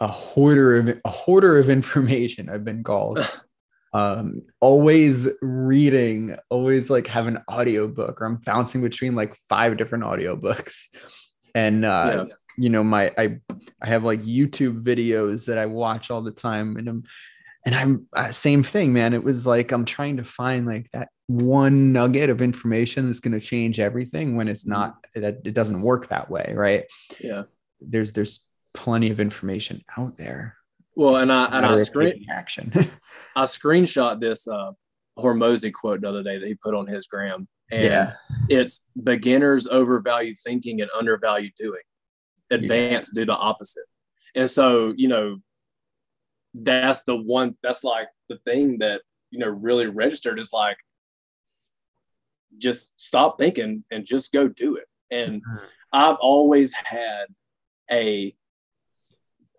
[0.00, 2.48] a hoarder of a hoarder of information.
[2.48, 3.18] I've been called.
[3.94, 10.04] um always reading always like have an audiobook or i'm bouncing between like five different
[10.04, 10.82] audiobooks.
[11.54, 12.34] And uh Yeah.
[12.58, 13.38] you know my i
[13.80, 17.04] i have like youtube videos that i watch all the time and i'm
[17.64, 19.14] and i'm uh, same thing man.
[19.14, 23.38] It was like i'm trying to find like that one nugget of information that's going
[23.40, 26.84] to change everything when it's not that it doesn't work that way right?
[27.20, 27.44] Yeah.
[27.80, 30.56] there's there's plenty of information out there
[30.96, 32.72] Well, and I and I screen action
[33.36, 34.72] I screenshot this uh
[35.18, 37.48] Hormozi quote the other day that he put on his gram.
[37.70, 38.12] And yeah
[38.48, 41.80] it's beginners overvalue thinking and undervalue doing.
[42.50, 43.84] Advanced do the opposite.
[44.34, 45.38] And so, you know,
[46.52, 50.76] that's the one that's like the thing that, you know, really registered is like
[52.58, 54.86] just stop thinking and just go do it.
[55.10, 55.68] And Mhm.
[55.92, 57.26] I've always had
[57.90, 58.36] a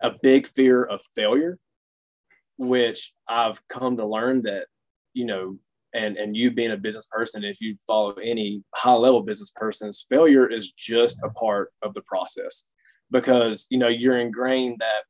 [0.02, 1.58] a big fear of failure,
[2.58, 4.66] which I've come to learn that,
[5.14, 5.58] you know,
[5.94, 10.06] and and you being a business person, if you follow any high level business persons,
[10.08, 12.66] failure is just a part of the process
[13.10, 15.04] because you know you're ingrained that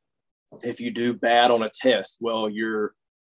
[0.62, 2.94] if you do bad on a test, well, you're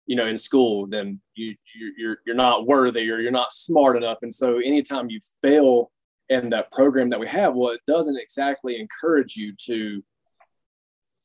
[0.07, 3.97] you know in school, then you you- you're you're not worthy or you're not smart
[3.97, 5.93] enough, and so anytime you fail
[6.29, 10.03] in that program that we have, well, it doesn't exactly encourage you to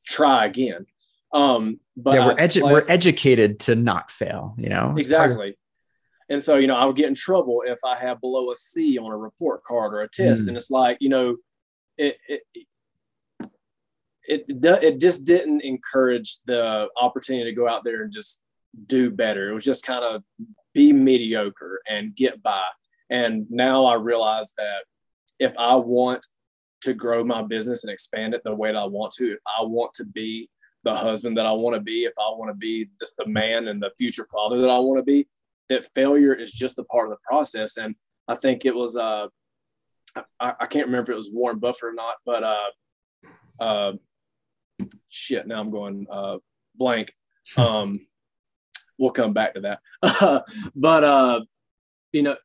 [0.06, 0.86] try again.
[1.32, 4.94] Um, but yeah, we're, edu- we're educated to not fail, you know?
[4.96, 5.58] It's part of- exactly.
[6.28, 8.96] And so, you know, I would get in trouble if I have below a C
[8.96, 10.44] on a report card or a test.
[10.44, 10.48] Mm.
[10.48, 11.36] And it's like, you know,
[11.98, 12.42] it, it,
[14.24, 18.42] it, it just didn't encourage the opportunity to go out there and just
[18.86, 19.50] do better.
[19.50, 20.22] It was just kind of
[20.72, 22.62] be mediocre and get by.
[23.10, 24.84] And now I realize that
[25.38, 26.26] if I want
[26.82, 29.62] to grow my business and expand it the way that I want to, if I
[29.62, 30.48] want to be
[30.84, 33.68] the husband that I want to be, if I want to be just the man
[33.68, 35.28] and the future father that I want to be,
[35.68, 37.76] that failure is just a part of the process.
[37.76, 37.94] And
[38.26, 39.28] I think it was, uh,
[40.40, 42.70] I, I can't remember if it was Warren Buffett or not, but uh,
[43.60, 43.92] uh,
[45.08, 46.38] shit, now I'm going uh,
[46.76, 47.12] blank.
[47.56, 48.06] Um,
[48.98, 50.44] we'll come back to that.
[50.76, 51.40] but, uh,
[52.12, 52.36] you know,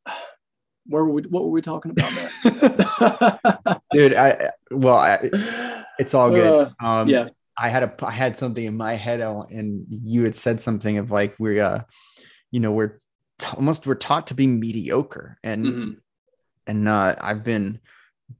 [0.88, 5.30] where were we, what were we talking about dude i well I,
[6.00, 7.30] it's all good Uh, um yeah.
[7.58, 11.12] i had a i had something in my head and you had said something of
[11.12, 11.82] like we're uh
[12.52, 13.00] you know we're
[13.40, 15.96] t- almost we're taught to be mediocre and Mhm.
[16.68, 17.80] and uh i've been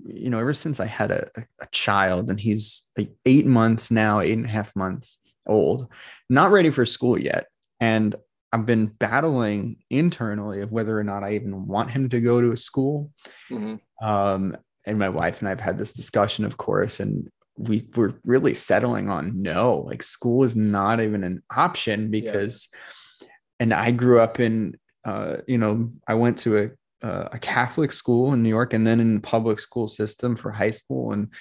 [0.06, 1.30] you know ever since i had a,
[1.62, 5.88] a child and he's like eight months now eight and a half months old
[6.30, 7.48] not ready for school yet
[7.80, 8.16] and
[8.54, 12.52] i've been battling internally of whether or not i even want him to go to
[12.52, 13.12] a school.
[13.50, 13.80] Mhm.
[14.02, 18.54] um, and my wife and I've had this discussion, of course, and we were really
[18.54, 22.70] settling on no, like school is not even an option because,
[23.60, 26.70] and I grew up in, uh, you know, I went to a
[27.06, 30.52] uh, a Catholic school in New York and then in the public school system for
[30.52, 31.12] high school.
[31.12, 31.32] And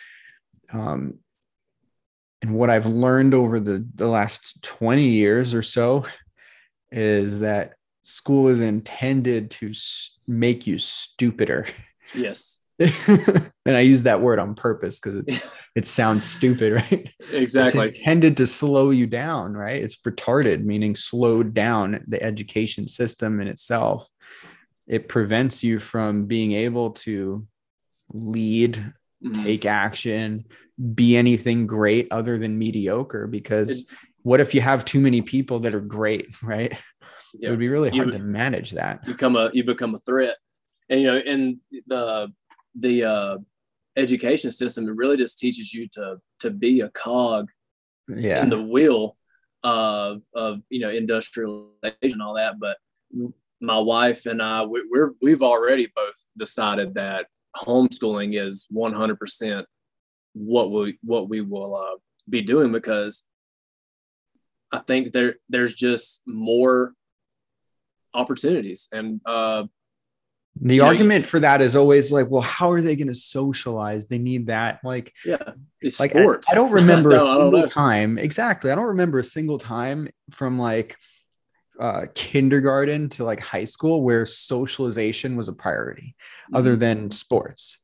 [0.71, 1.19] um
[2.43, 6.05] and what I've learned over the the last 20 years or so
[6.91, 9.73] is that school is intended to
[10.27, 11.67] make you stupider
[12.15, 12.61] Yes.
[12.79, 15.43] and I use that word on purpose because it,
[15.75, 17.11] it sounds stupid, right?
[17.33, 17.89] Exactly.
[17.89, 19.83] It's intended to slow you down, right?
[19.83, 24.09] It's retarded, meaning slowed down the education system in itself.
[24.87, 27.47] It prevents you from being able to
[28.13, 28.93] lead,
[29.25, 29.43] Mhm.
[29.43, 30.45] take action,
[30.95, 33.27] be anything great other than mediocre.
[33.27, 33.87] Because It-
[34.27, 36.73] what if you have too many people that are great, right?
[37.41, 39.01] It would be really hard would- to manage that.
[39.07, 40.37] You become a you become a threat
[40.89, 42.29] and you know in the
[42.79, 43.39] the uh
[43.97, 47.49] education system it really just teaches you to to be a cog
[48.09, 48.43] Yeah.
[48.43, 49.17] in the wheel
[49.63, 52.77] of of you know industrialization and all that but
[53.61, 59.65] my wife and i we, we're we've already both decided that homeschooling is 100%
[60.35, 61.97] what we what we will uh,
[62.29, 63.25] be doing because
[64.73, 66.93] i think there there's just more
[68.15, 69.65] opportunities and uh
[70.61, 73.15] The you know, argument for that is always like, well, how are they going to
[73.15, 74.09] socialize?
[74.09, 74.81] They need that.
[74.83, 75.37] Like, yeah
[75.83, 78.19] it's like sports I, don't remember No, a I single time.
[78.19, 78.71] Exactly.
[78.71, 80.97] I don't remember a single time from like
[81.79, 86.17] uh, kindergarten to like high school where socialization was a priority
[86.55, 86.81] other Mhm.
[86.81, 87.79] than sports.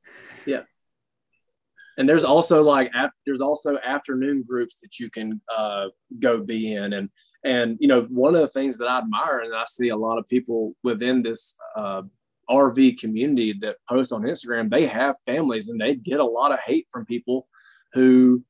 [1.99, 5.87] And there's also like af- there's also afternoon groups that you can uh,
[6.21, 6.93] go be in.
[6.95, 7.09] And
[7.45, 10.17] and you know one of the things that i admire and i see a lot
[10.17, 12.01] of people within this uh,
[12.49, 16.61] rv community that post on instagram they have families and they get a lot of
[16.61, 17.49] hate from people
[17.95, 18.43] who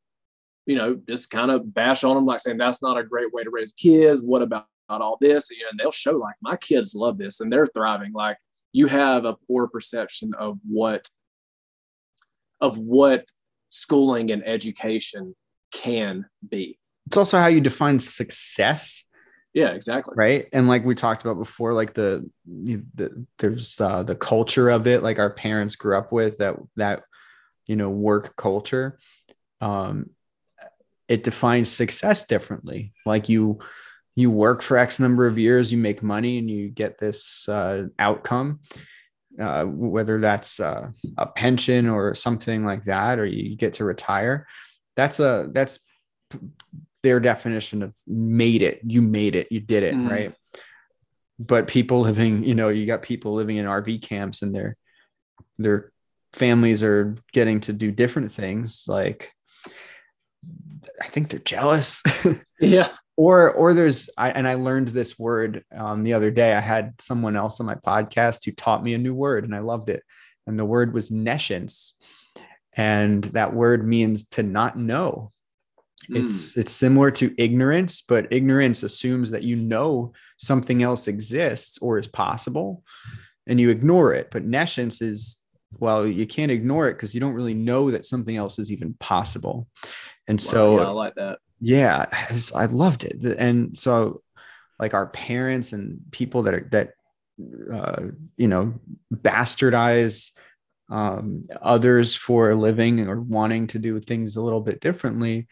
[0.67, 3.43] you know just kind of bash on them like saying that's not a great way
[3.43, 4.23] to raise kids.
[4.23, 5.51] What about all this?
[5.51, 8.13] You know, and they'll show like my kids love this and they're thriving.
[8.13, 8.37] Like
[8.73, 11.09] you have a poor perception of what
[12.63, 13.27] of what
[13.69, 15.35] schooling and education
[15.73, 16.79] can be.
[17.07, 19.11] It's also how you define success,
[19.53, 20.15] Yeah, exactly.
[20.17, 20.47] right?
[20.53, 25.03] And like we talked about before, like the, the there's uh, the culture of it,
[25.03, 27.03] like our parents grew up with that that
[27.67, 28.99] you know work culture.
[29.61, 30.11] Um,
[31.09, 32.93] it defines success differently.
[33.05, 33.59] Like you
[34.15, 37.89] you work for X number of years, you make money, and you get this uh,
[37.99, 38.61] outcome.
[39.41, 44.47] Uh, whether that's uh, a pension or something like that, or you get to retire,
[44.95, 45.81] that's a that's
[47.03, 48.81] their definition of made it.
[48.85, 49.49] You made it.
[49.51, 50.11] You did it, Mhm.
[50.11, 50.35] right?
[51.39, 54.77] But people living, you know, you got people living in RV camps, and their
[55.59, 55.93] their
[56.35, 58.85] families are getting to do different things.
[58.87, 59.33] Like,
[61.01, 62.03] I think they're jealous.
[62.61, 62.91] Yeah.
[63.17, 66.55] Or or there's I and I learned this word um, the other day.
[66.55, 69.61] I had someone else on my podcast who taught me a new word, and I
[69.61, 70.03] loved it.
[70.47, 71.95] And the word was nescience,
[72.75, 75.33] and that word means to not know.
[76.09, 81.99] It's it's similar to ignorance, but ignorance assumes that you know something else exists or
[81.99, 82.83] is possible,
[83.47, 84.31] and you ignore it.
[84.31, 85.43] But nescience is
[85.79, 88.95] well, you can't ignore it because you don't really know that something else is even
[88.95, 89.69] possible.
[90.29, 91.39] And Wow, so yeah, I like that.
[91.63, 93.23] Yeah I, just- I loved it.
[93.39, 94.21] And so
[94.79, 96.91] like our parents and people that are that
[97.73, 98.03] uh,
[98.37, 98.75] you know
[99.15, 100.33] bastardize
[100.91, 105.47] um, others for a living or wanting to do things a little bit differently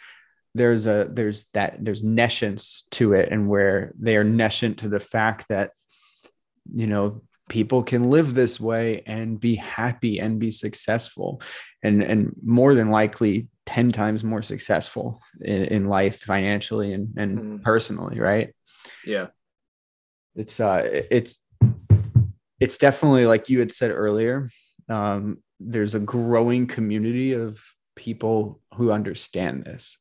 [0.55, 5.01] there's a there's that there's nescience to it and where they are nescient to the
[5.01, 5.71] fact that
[6.75, 11.43] you know people can live this way and be happy and be successful
[11.83, 17.39] and and more than likely 10 times more successful in, in life financially and, and
[17.39, 17.63] Mhm.
[17.63, 18.55] personally right
[19.05, 19.27] Yeah.
[20.37, 21.45] it's uh it's
[22.61, 24.49] it's definitely like you had said earlier
[24.89, 27.61] um there's a growing community of
[27.97, 29.99] people who understand this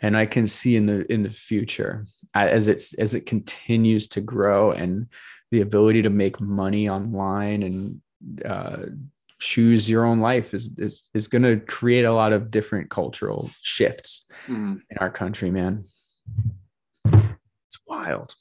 [0.00, 2.04] and i can see in the in the future
[2.34, 5.06] uh, as it's as it continues to grow and
[5.54, 8.00] the ability to make money online and
[8.44, 8.78] uh,
[9.38, 13.48] choose your own life is is, is going to create a lot of different cultural
[13.62, 14.80] shifts Mhm.
[14.90, 15.84] in our country, man.
[17.06, 18.34] It's wild.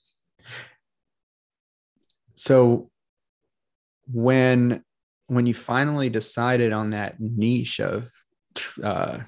[2.34, 2.90] So
[4.12, 4.84] when
[5.28, 8.12] when you finally decided on that niche of
[8.82, 9.20] uh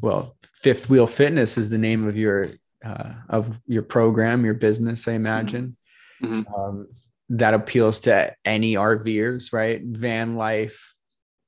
[0.00, 2.48] well, fifth wheel fitness is the name of your
[2.84, 5.75] uh, of your program, your business, I imagine.
[6.22, 6.44] Mhm.
[6.56, 6.88] Um,
[7.30, 9.82] that appeals to any RVers, right?
[9.82, 10.94] Van life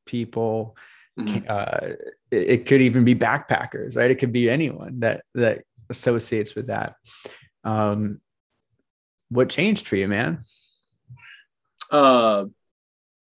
[0.07, 0.77] people,
[1.19, 1.45] Mhm.
[1.49, 1.95] uh,
[2.31, 4.11] it, it could even be backpackers, right?
[4.11, 6.97] It could be anyone that that associates with that.
[7.65, 8.21] Um,
[9.31, 10.45] what changed for you, man?
[11.91, 12.47] Uh,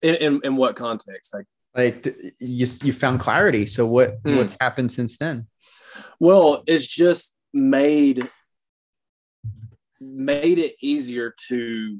[0.02, 1.34] in, in in what context?
[1.34, 2.06] Like, Like
[2.40, 3.66] you you found clarity.
[3.68, 4.38] So what Mm.
[4.38, 5.48] what's happened since then?
[6.20, 8.30] well, it's just made
[10.04, 12.00] made it easier to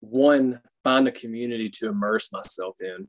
[0.00, 3.08] one find a community to immerse myself in,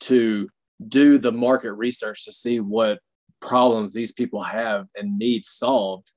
[0.00, 0.48] to
[0.88, 2.98] do the market research to see what
[3.40, 6.12] problems these people have and need solved.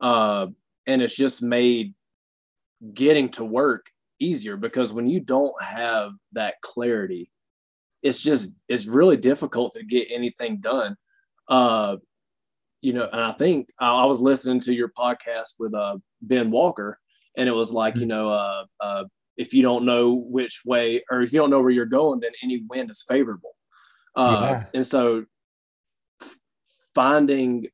[0.00, 0.48] Uh,
[0.86, 1.94] and it's just made
[2.94, 3.86] getting to work
[4.20, 7.30] easier because when you don't have that clarity,
[8.02, 10.96] it's just it's really difficult to get anything done.
[11.48, 11.96] Uh,
[12.82, 15.96] you know, and I think I, was listening to your podcast with uh,
[16.28, 16.98] Ben Walker,
[17.36, 19.04] and it was like, you know, uh, uh,
[19.36, 22.32] if you don't know which way or if you don't know where you're going, then
[22.42, 23.54] any wind is favorable.
[24.14, 24.64] Uh, Yeah.
[24.74, 25.24] And so
[26.94, 27.66] finding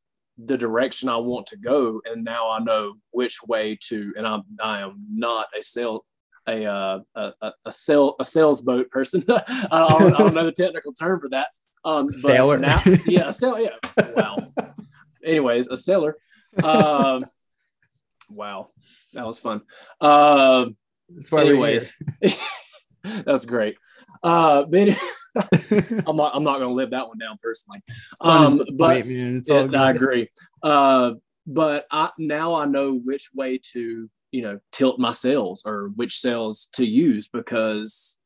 [0.44, 4.42] the direction I want to go, and now I know which way to, and I'm
[4.60, 6.04] I am not a sale
[6.48, 9.22] a uh, a a, a sale a sales boat person.
[9.28, 11.48] I, don't, I don't know the technical term for that.
[11.84, 12.58] Um, but Sailor.
[12.58, 13.60] Now, yeah, a sailor.
[13.60, 14.06] Yeah.
[14.16, 14.36] Wow.
[15.24, 16.16] Anyways, a sailor.
[16.64, 17.24] Um,
[18.34, 18.68] wow,
[19.14, 19.62] that was fun.
[20.00, 20.76] Um,
[21.08, 21.88] That's why anyway,
[23.24, 23.76] that's great.
[24.22, 24.96] Uh, but
[26.06, 26.34] I'm not.
[26.34, 27.80] I'm not going to live that one down personally.
[28.20, 29.36] Um, but point, man.
[29.36, 30.30] It's yeah, all I agree.
[30.62, 31.12] Uh,
[31.46, 36.18] but I now I know which way to you know tilt my sails or which
[36.18, 38.18] sails to use because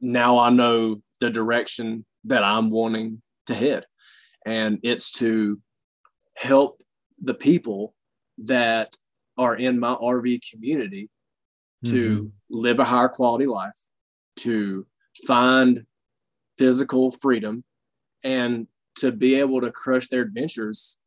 [0.00, 3.86] now I know the direction that I'm wanting to head,
[4.46, 5.60] and it's to
[6.36, 6.80] help
[7.22, 7.94] the people
[8.42, 8.94] that
[9.36, 11.08] are in my RV community
[11.84, 12.26] to mm-hmm.
[12.50, 13.76] live a higher quality life,
[14.36, 14.86] to
[15.26, 15.84] find
[16.58, 17.64] physical freedom,
[18.22, 18.66] and
[18.96, 20.98] to be able to crush their adventures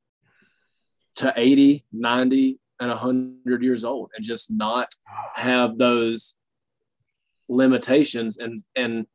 [1.16, 4.94] to 80, 90, and 100 years old and just not
[5.36, 6.36] have those
[7.48, 9.06] limitations and and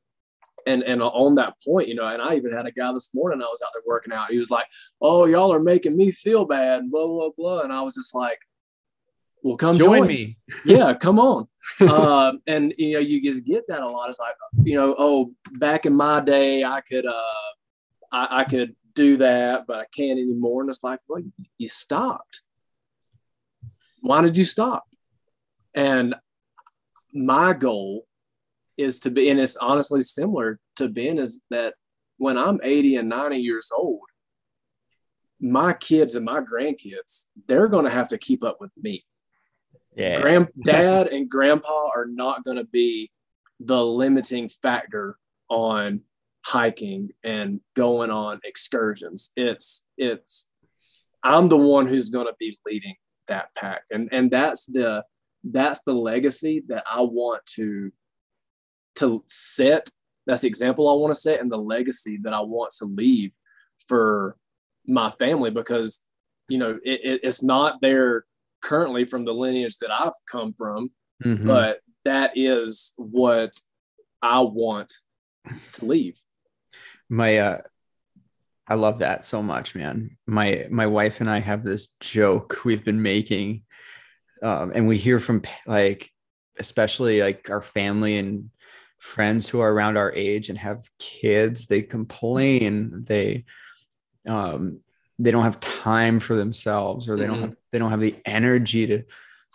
[0.71, 3.43] and and on that point you know and i even had a guy this morning
[3.43, 4.31] i was out there working out.
[4.31, 4.67] He was like
[5.01, 7.61] oh y'all are making me feel bad blah blah blah.
[7.63, 8.39] And i was just like
[9.43, 10.39] well come Join join, me.
[10.65, 11.49] yeah come on.
[11.81, 14.09] Um and you know you just get that a lot.
[14.11, 17.49] It's like you know oh back in my day i could uh
[18.13, 20.63] i, I could do that but i can't anymore.
[20.63, 21.23] And it's like well
[21.59, 22.43] you stopped.
[24.03, 24.85] Why did you stop?
[25.75, 26.15] And
[27.13, 28.07] my goal
[28.81, 31.75] is to be and it's honestly similar to ben is that
[32.19, 34.01] when i'm 80 and 90 years old
[35.41, 39.05] my kids and my grandkids they're going to have to keep up with me.
[39.95, 40.21] Yeah.
[40.21, 43.11] granddad and grandpa are not going to be
[43.59, 45.17] the limiting factor
[45.49, 46.03] on
[46.43, 49.33] hiking and going on excursions.
[49.37, 50.49] It's it's
[51.23, 52.95] i'm the one who's going to be leading
[53.29, 53.83] that pack.
[53.91, 55.05] And and that's the
[55.45, 57.91] that's the legacy that i want to
[59.01, 59.89] to set
[60.27, 63.33] that's the example i want to set and the legacy that i want to leave
[63.89, 64.37] for
[64.87, 66.03] my family because
[66.49, 68.25] you know it, it, it's not there
[68.63, 70.91] currently from the lineage that i've come from
[71.23, 71.47] Mhm.
[71.47, 73.53] but that is what
[74.23, 74.91] I want
[75.73, 76.19] to leave.
[77.11, 77.61] my uh
[78.69, 82.85] i love that so much man my my wife and i have this joke we've
[82.85, 83.65] been making
[84.43, 86.11] um and we hear from like
[86.59, 88.51] especially like our family and
[89.01, 93.45] friends who are around our age and have kids they complain they
[94.29, 94.81] um
[95.19, 97.43] they don't have time for themselves or they don't Mhm.
[97.43, 99.03] have they don't have the energy to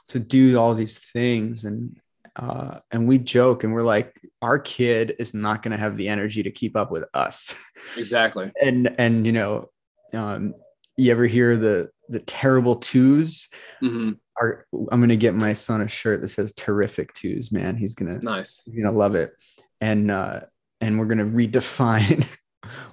[0.07, 1.99] to do all these things and
[2.35, 6.09] uh and we joke and we're like our kid is not going to have the
[6.09, 7.53] energy to keep up with us
[7.97, 8.51] Exactly.
[8.61, 9.69] and and you know
[10.13, 10.53] um
[10.97, 13.49] you ever hear the the terrible twos
[13.79, 17.95] hmm are i'm gonna get my son a shirt that says terrific twos man he's
[17.95, 18.61] gonna Nice.
[18.65, 19.31] he's gonna love it
[19.81, 20.41] and uh
[20.81, 22.25] and we're gonna redefine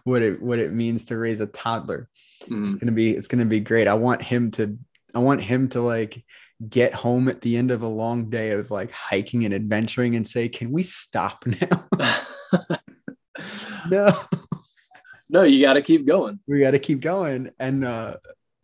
[0.04, 2.08] what it what it means to raise a toddler
[2.48, 2.66] Mhm.
[2.66, 4.76] it's gonna be it's gonna be great i want him to
[5.14, 6.24] i want him to like
[6.68, 10.24] get home at the end of a long day of like hiking and adventuring and
[10.24, 11.44] say, "Can we stop
[12.00, 12.78] now?"
[13.90, 14.12] no.
[15.28, 16.38] No, you got to keep going.
[16.46, 18.16] We got to keep going and uh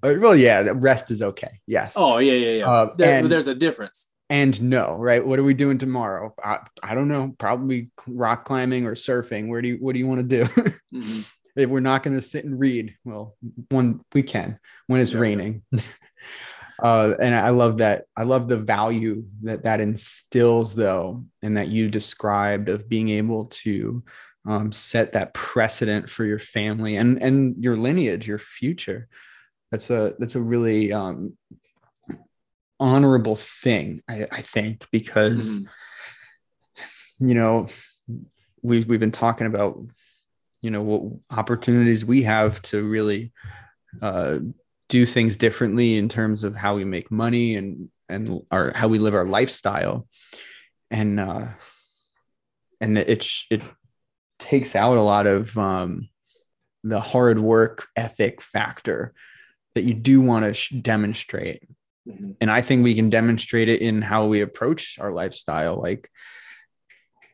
[0.02, 1.60] well yeah, rest is okay.
[1.66, 1.94] Yes.
[1.96, 2.66] Oh, yeah, yeah, yeah.
[2.70, 4.10] Uh, there, and- there's a difference.
[4.30, 5.24] and no, right?
[5.26, 6.34] What are we doing tomorrow?
[6.42, 7.34] I, I don't know.
[7.38, 9.48] Probably rock climbing or surfing.
[9.48, 10.44] Where do you what do you want to do?
[10.94, 11.24] Mhm.
[11.56, 13.36] if we're not going to sit and read, well,
[13.70, 15.18] when we can when it's Yeah.
[15.20, 15.62] raining.
[16.82, 18.04] uh, and I love that.
[18.16, 23.46] I love the value that that instills, though, and that you described of being able
[23.64, 24.02] to
[24.46, 29.08] um, set that precedent for your family and and your lineage, your future.
[29.70, 31.36] That's a that's a really um,
[32.80, 35.68] honorable thing, I, I think, because Mhm.
[37.20, 37.66] you know
[38.62, 39.78] we've we've been talking about
[40.62, 41.02] you know what
[41.38, 43.32] opportunities we have to really
[44.02, 44.38] uh,
[44.88, 48.98] do things differently in terms of how we make money and and our how we
[48.98, 50.06] live our lifestyle
[50.90, 51.46] and uh
[52.80, 53.62] and it sh- it
[54.38, 56.08] takes out a lot of um
[56.84, 59.12] the hard work ethic factor
[59.74, 61.62] that you do want to sh- demonstrate.
[62.08, 62.36] Mhm.
[62.40, 65.76] and i think we can demonstrate it in how we approach our lifestyle.
[65.76, 66.10] Like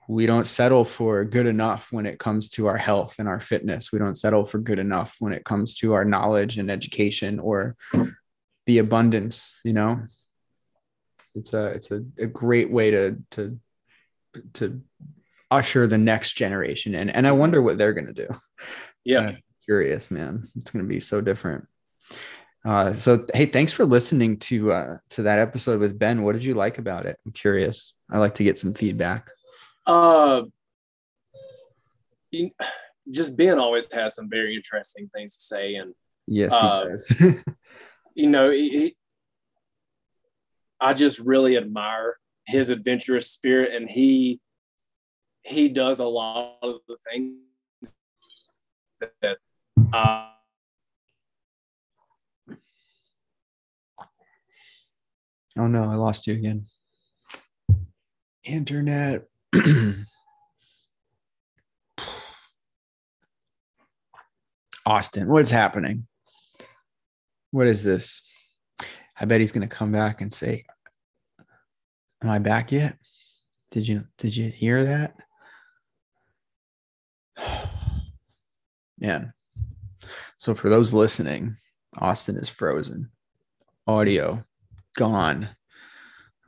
[0.09, 3.93] we don't settle for good enough when it comes to our health and our fitness.
[3.93, 7.77] We don't settle for good enough when it comes to our knowledge and education or
[8.67, 10.01] the abundance you know?
[11.35, 13.59] It's a it's a, a great way to to
[14.55, 14.83] to
[15.51, 17.11] usher the next generation in.
[17.11, 18.29] And i wonder what they're going to do.
[19.05, 19.21] Yeah.
[19.21, 20.49] I'm curious man.
[20.57, 21.69] It's going to be so different
[22.65, 26.23] uh, so hey thanks for listening to uh, to that episode with ben.
[26.23, 27.19] What did you like about it?
[27.25, 27.95] I'm curious.
[28.11, 29.29] I like to get some feedback.
[29.87, 30.43] Uh,
[33.11, 35.95] just Ben always has some very interesting things to say, and
[36.27, 37.45] yes Uh, he does.
[38.15, 38.97] you know, he, he-
[40.81, 44.41] I just really admire his adventurous spirit, and he
[45.43, 47.37] he does a lot of the things
[49.23, 49.37] that
[49.93, 50.31] uh,
[55.59, 56.67] oh no i lost you again.
[58.45, 59.27] Internet.
[64.87, 66.07] Austin what's happening?
[67.51, 68.21] What is this?
[69.19, 70.65] I bet he's going to come back and say
[72.23, 72.97] am i back yet?
[73.71, 75.17] Did you did you hear that?
[78.99, 79.33] Man.
[80.39, 81.57] So for those listening
[81.99, 83.11] austin is frozen.
[83.87, 84.45] Audio
[84.97, 85.49] gone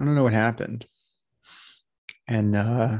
[0.01, 0.87] i don't know what happened
[2.29, 2.99] and uh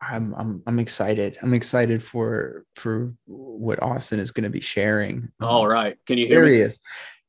[0.00, 1.38] I'm I'm I'm excited.
[1.42, 5.28] I'm excited for for what Austin is going to be sharing.
[5.40, 5.98] all right.
[6.06, 6.62] Can you hear There he me?
[6.62, 6.78] is.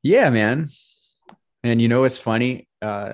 [0.04, 0.70] Yeah, man.
[1.64, 2.68] And you know what's funny?
[2.82, 3.14] Uh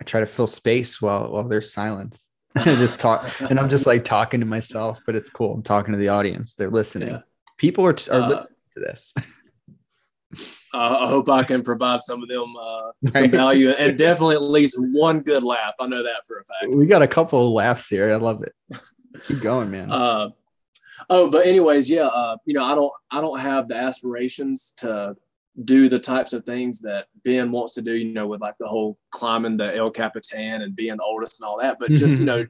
[0.00, 2.30] I try to fill space while while there's silence.
[2.56, 5.54] I just talk and I'm just like talking to myself, but it's cool.
[5.54, 6.54] I'm talking to the audience.
[6.54, 7.08] They're listening.
[7.08, 7.20] Yeah.
[7.56, 9.14] People are are Uh, listening to this.
[10.72, 13.30] Uh, I hope I can provide some of them uh, some Right.
[13.30, 15.74] value and definitely at least one good laugh.
[15.80, 16.74] I know that for a fact.
[16.74, 18.12] we got a couple of laughs here.
[18.12, 18.54] I love it.
[19.24, 19.90] Keep going, man.
[20.00, 20.28] Uh,
[21.08, 25.16] oh, but anyways, yeah, uh, you know, I don't, I don't have the aspirations to
[25.64, 27.96] do the types of things that Ben wants to do.
[27.96, 31.48] You know, with like the whole climbing the El Capitan and being the oldest and
[31.48, 31.78] all that.
[31.80, 32.46] But just you know,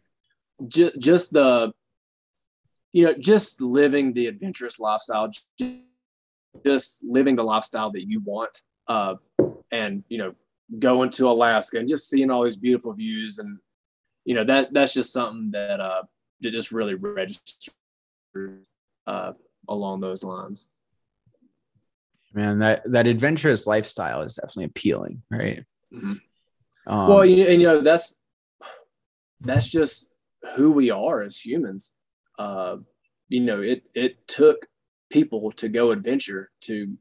[0.68, 1.72] ju- just the,
[2.92, 5.78] you know, just living the adventurous lifestyle, ju-
[6.64, 9.14] just living the lifestyle that you want, uh,
[9.70, 10.34] and you know,
[10.78, 13.58] going to Alaska and just seeing all these beautiful views and
[14.24, 16.02] you know that that's just something that uh
[16.40, 18.70] that just really registers
[19.06, 19.32] uh,
[19.68, 20.68] along those lines.
[22.32, 25.64] man, that that adventurous lifestyle is definitely appealing, right?
[25.92, 26.20] Mhm.
[26.86, 28.20] Um, well, you, and you know that's
[29.40, 30.12] that's just
[30.54, 31.94] who we are as humans.
[32.38, 32.76] Uh,
[33.28, 34.66] you know, it it took
[35.10, 36.96] people to go adventure to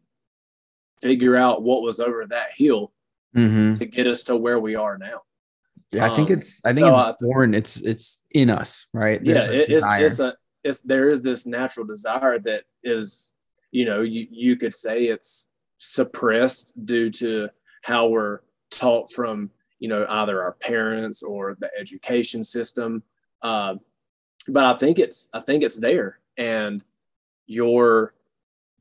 [1.02, 2.92] figure out what was over that hill
[3.36, 3.78] mhm.
[3.78, 5.22] to get us to where we are now.
[5.92, 7.54] Yeah, I think Um, it's I think so it's I- born.
[7.54, 9.24] It's it's in us, right?
[9.24, 13.34] There's yeah, it, it's it's a it's there is this natural desire that is
[13.72, 17.50] you know you you could say it's suppressed due to
[17.82, 19.50] how we're taught from
[19.80, 23.02] you know either our parents or the education system
[23.42, 23.76] uh,
[24.48, 26.84] but i think it's i think it's there and
[27.50, 28.14] you're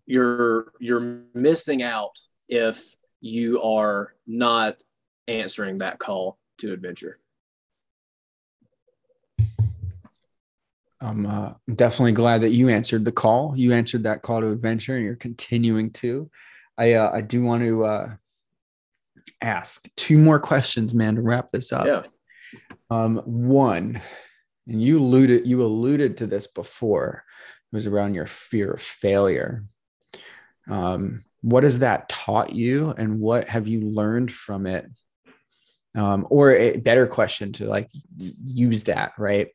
[0.07, 2.17] you're you're missing out
[2.49, 4.77] if you are not
[5.27, 7.19] answering that call to adventure
[11.01, 13.55] I'm uh, definitely glad that you answered the call.
[13.57, 16.29] You answered that call to adventure, and you're continuing to.
[16.77, 18.15] I uh, I do want to uh,
[19.41, 21.87] ask two more questions, man, to wrap this up.
[21.87, 22.03] Yeah.
[22.91, 24.01] Um, one,
[24.67, 27.25] and you alluded you alluded to this before.
[27.73, 29.65] It was around your fear of failure.
[30.69, 34.87] Um, what has that taught you, and what have you learned from it?
[35.95, 39.49] Um, or a better question to like use that, right?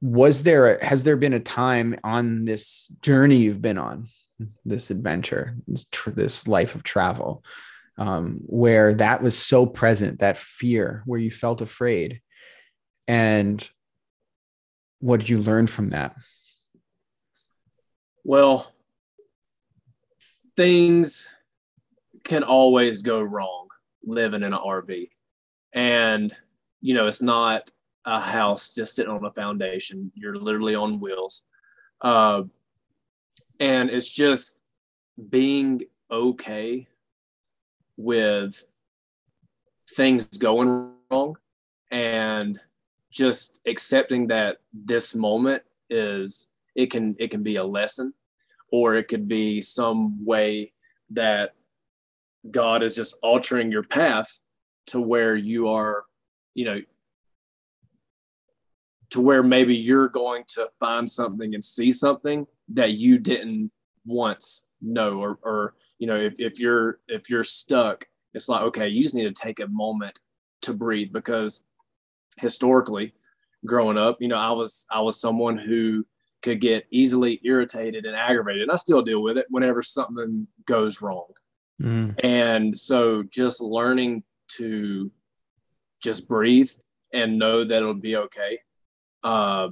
[0.00, 4.08] Was there has there been a time on this journey you've been on,
[4.64, 7.44] this adventure, this, tr- this life of travel,
[7.98, 12.20] um, where that was so present, that fear, where you felt afraid,
[13.06, 13.68] and
[15.00, 16.16] what did you learn from that?
[18.24, 18.72] Well,
[20.56, 21.28] things
[22.24, 23.68] can always go wrong
[24.04, 25.10] living in an RV.
[25.72, 26.34] And,
[26.80, 27.70] you know, it's not
[28.04, 30.12] a house just sitting on a foundation.
[30.14, 31.46] You're literally on wheels.
[32.00, 32.44] Uh,
[33.60, 34.64] and it's just
[35.30, 36.86] being okay
[37.96, 38.64] with
[39.94, 41.36] things going wrong
[41.90, 42.58] and
[43.10, 48.12] just accepting that this moment is it can it can be a lesson
[48.70, 50.72] or it could be some way
[51.10, 51.54] that
[52.50, 54.40] God is just altering your path
[54.86, 56.04] to where you are,
[56.54, 56.80] you know,
[59.10, 63.70] to where maybe you're going to find something and see something that you didn't
[64.04, 68.04] once know or or you know if, if you're if you're stuck
[68.34, 70.18] it's like okay you just need to take a moment
[70.60, 71.64] to breathe because
[72.38, 73.14] historically
[73.64, 76.04] growing up you know i was i was someone who
[76.42, 78.62] could get easily irritated and aggravated.
[78.62, 81.28] And I still deal with it whenever something goes wrong.
[81.80, 82.14] Mm.
[82.22, 84.24] And so just learning
[84.56, 85.10] to
[86.02, 86.70] just breathe
[87.12, 88.58] and know that it'll be okay.
[89.22, 89.68] Uh,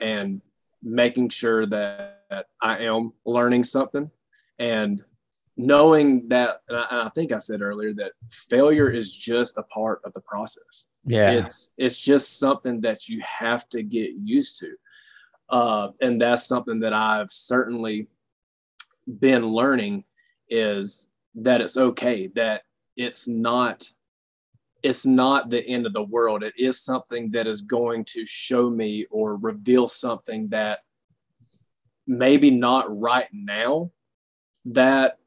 [0.00, 0.40] and
[0.82, 4.10] making sure that, that, I am learning something
[4.58, 5.02] and
[5.56, 10.00] knowing that, and I, I think I said earlier that failure is just a part
[10.04, 10.86] of the process.
[11.04, 11.32] Yeah.
[11.32, 14.74] It's, it's just something that you have to get used to
[15.50, 18.08] uh, and that's something that I've certainly
[19.06, 20.04] been learning
[20.48, 22.62] is that it's okay that
[22.96, 23.90] it's not
[24.82, 26.42] it's not the end of the world.
[26.42, 30.80] It is something that is going to show me or reveal something that
[32.10, 33.90] maybe not right now
[34.64, 35.18] that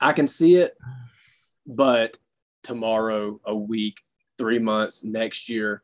[0.00, 0.76] i can see it
[1.66, 2.18] but
[2.62, 4.00] tomorrow a week
[4.38, 5.82] three months next year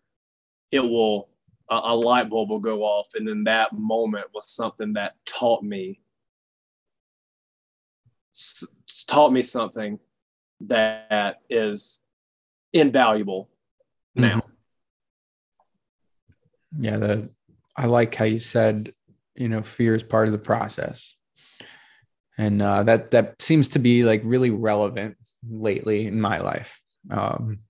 [0.70, 1.28] it will
[1.69, 3.09] a, a light bulb will go off.
[3.15, 6.01] And then that moment was something that taught me
[8.35, 8.67] s-
[9.07, 9.99] taught me something
[10.61, 12.05] that is
[12.73, 13.51] invaluable
[14.15, 14.39] now.
[14.39, 14.49] Mm-hmm.
[16.85, 17.31] Yeah, the
[17.77, 18.93] I like how you said,
[19.35, 21.17] you know, fear is part of the process.
[22.39, 25.17] And uh, that that seems to be like really relevant
[25.49, 26.81] lately in my life.
[27.11, 27.61] Um,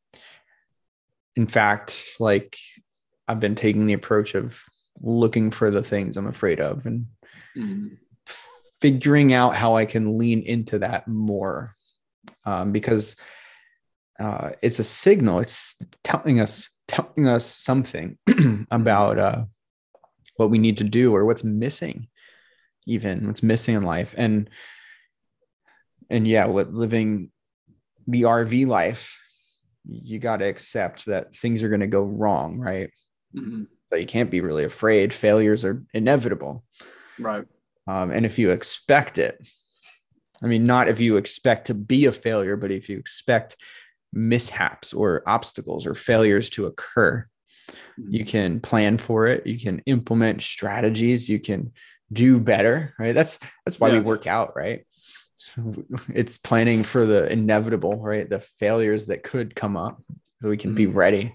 [1.34, 2.56] in fact, like
[3.32, 4.62] I've been taking the approach of
[5.00, 7.06] looking for the things I'm afraid of and
[7.56, 7.94] mm-hmm.
[8.78, 11.74] figuring out how I can lean into that more
[12.44, 13.16] um, because
[14.20, 15.38] uh, it's a signal.
[15.38, 18.18] It's telling us telling us something
[18.70, 19.44] about uh,
[20.36, 22.08] what we need to do or what's missing,
[22.86, 24.14] even what's missing in life.
[24.18, 24.50] And
[26.10, 27.30] and yeah, what living
[28.06, 29.18] the RV life,
[29.88, 32.90] you got to accept that things are going to go wrong, right?
[33.34, 33.64] Mm-hmm.
[33.90, 35.12] So you can't be really afraid.
[35.12, 36.64] Failures are inevitable.
[37.18, 37.44] Right.
[37.86, 39.38] Um, and if you expect it,
[40.42, 43.56] I mean, not if you expect to be a failure, but if you expect
[44.12, 47.26] mishaps or obstacles or failures to occur,
[47.70, 48.12] mm-hmm.
[48.12, 49.46] you can plan for it.
[49.46, 51.28] You can implement strategies.
[51.28, 51.72] You can
[52.12, 52.94] do better.
[52.98, 53.14] Right.
[53.14, 53.94] That's that's why yeah.
[53.94, 54.56] we work out.
[54.56, 54.86] Right.
[56.14, 57.96] It's planning for the inevitable.
[57.96, 58.28] Right.
[58.28, 60.02] The failures that could come up,
[60.40, 60.76] so we can mm-hmm.
[60.76, 61.34] be ready.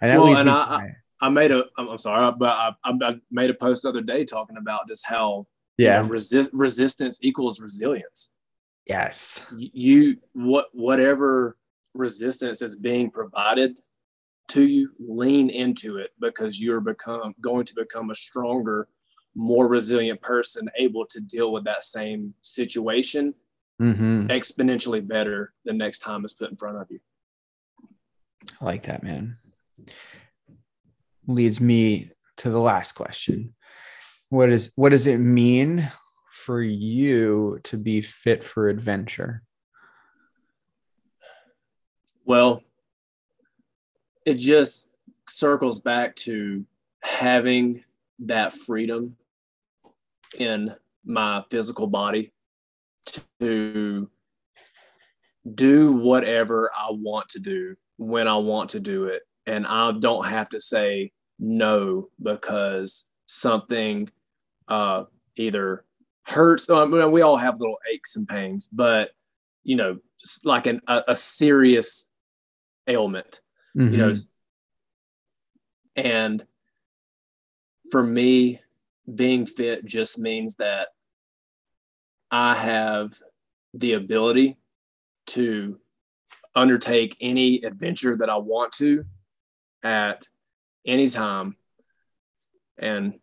[0.00, 3.54] And that well, and I, I made a I'm sorry, but I, I made a
[3.54, 5.46] post the other day talking about just how
[5.78, 8.32] yeah you know, resist resistance equals resilience.
[8.86, 9.46] Yes.
[9.56, 11.56] You what whatever
[11.94, 13.78] resistance is being provided
[14.48, 18.88] to you, lean into it because you're become going to become a stronger,
[19.36, 23.32] more resilient person, able to deal with that same situation
[23.80, 24.26] mm-hmm.
[24.26, 26.98] exponentially better the next time it's put in front of you.
[28.60, 29.38] I like that, man
[31.26, 33.54] leads me to the last question.
[34.28, 35.90] What is what does it mean
[36.30, 39.42] for you to be fit for adventure?
[42.24, 42.62] Well,
[44.24, 44.90] it just
[45.28, 46.64] circles back to
[47.02, 47.84] having
[48.20, 49.16] that freedom
[50.38, 50.74] in
[51.04, 52.32] my physical body
[53.40, 54.08] to
[55.54, 59.22] do whatever I want to do when I want to do it.
[59.46, 64.08] And I don't have to say no because something
[64.68, 65.04] uh,
[65.36, 65.84] either
[66.24, 66.70] hurts.
[66.70, 69.10] I mean, we all have little aches and pains, but
[69.64, 72.12] you know, just like an, a, a serious
[72.86, 73.40] ailment,
[73.76, 73.92] mm-hmm.
[73.92, 74.14] you know.
[75.96, 76.44] And
[77.90, 78.60] for me,
[79.12, 80.88] being fit just means that
[82.30, 83.18] I have
[83.74, 84.56] the ability
[85.26, 85.78] to
[86.54, 89.04] undertake any adventure that I want to
[89.82, 90.26] at
[90.86, 91.56] any time.
[92.78, 93.14] And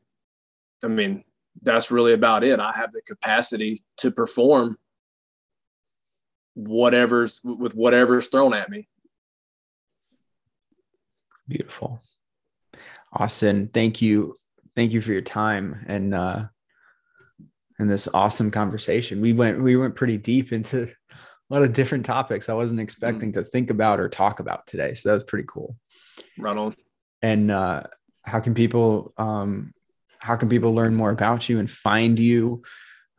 [0.84, 1.24] I mean,
[1.62, 2.60] that's really about it.
[2.60, 4.78] I have the capacity to perform
[6.54, 8.88] whatever's with whatever's thrown at me.
[11.48, 12.02] Beautiful.
[13.12, 14.36] Austin, thank you.
[14.76, 16.46] Thank you for your time and uh
[17.80, 19.22] and this awesome conversation.
[19.22, 20.92] We went we went pretty deep into
[21.50, 23.36] a lot of different topics I wasn't expecting mm.
[23.36, 24.94] to think about or talk about today.
[24.94, 25.76] So that was pretty cool.
[26.38, 26.76] Ronald.
[27.22, 27.84] And uh
[28.24, 29.74] how can people um
[30.20, 32.62] how can people learn more about you and find you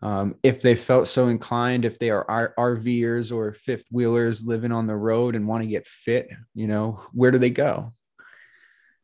[0.03, 4.73] um, if they felt so inclined if they are R- rvers or fifth wheelers living
[4.73, 7.93] on the road and want to get fit you know where do they go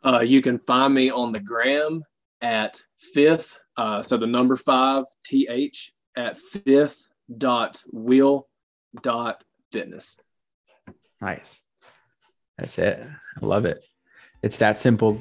[0.04, 2.02] uh, you can find me on the gram
[2.40, 8.48] at fifth uh, so the number five th at fifth dot wheel
[9.02, 10.20] dot fitness
[11.20, 11.60] nice
[12.58, 13.02] that's it
[13.40, 13.84] i love it
[14.42, 15.20] it's that simple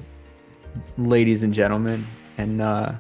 [0.98, 2.06] ladies and gentlemen
[2.38, 2.94] and uh,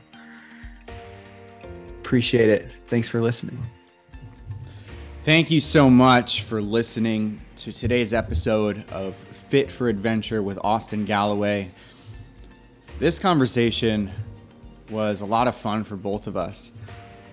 [2.05, 2.71] appreciate it.
[2.85, 3.57] Thanks for listening.
[5.23, 11.03] Thank you so much for listening to today's episode of Fit for Adventure with Austin
[11.03, 11.71] Galloway.
[12.99, 14.11] This conversation
[14.91, 16.71] was a lot of fun for both of us.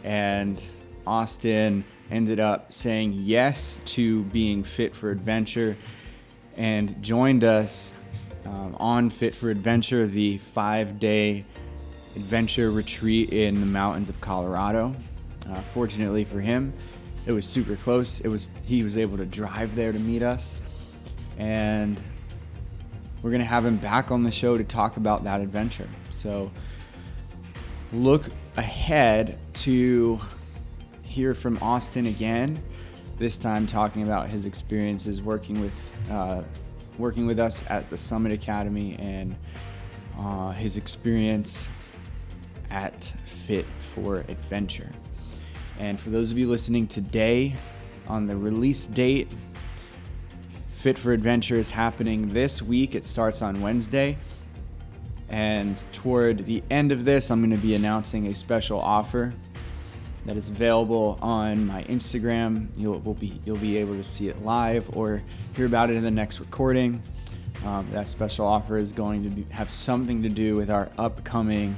[0.05, 0.63] And
[1.07, 5.77] Austin ended up saying yes to being fit for adventure
[6.57, 7.95] and joined us
[8.45, 11.45] um, on Fit for Adventure, the five day
[12.15, 14.95] adventure retreat in the mountains of Colorado.
[15.49, 16.73] Uh, fortunately for him,
[17.27, 18.21] it was super close.
[18.21, 20.59] It was he was able to drive there to meet us,
[21.39, 22.01] and
[23.23, 25.89] we're gonna have him back on the show to talk about that adventure.
[26.11, 26.51] So
[27.93, 28.27] look
[28.57, 30.21] ahead to
[31.13, 32.61] hear from Austin again.
[33.19, 36.43] This time, talking about his experiences working with uh,
[36.99, 39.37] working with us at the Summit Academy and
[40.19, 41.69] uh, his experience
[42.71, 43.05] at
[43.45, 44.91] Fit for Adventure.
[45.79, 47.55] And for those of you listening today,
[48.09, 49.33] on the release date,
[50.69, 52.95] Fit for Adventure is happening this week.
[52.95, 54.17] It starts on Wednesday.
[55.29, 59.33] And toward the end of this, I'm going to be announcing a special offer
[60.25, 62.69] that is available on my Instagram.
[62.77, 65.23] You'll be you'll be able to see it live or
[65.55, 67.03] hear about it in the next recording.
[67.65, 71.77] Um, that special offer is going to be, have something to do with our upcoming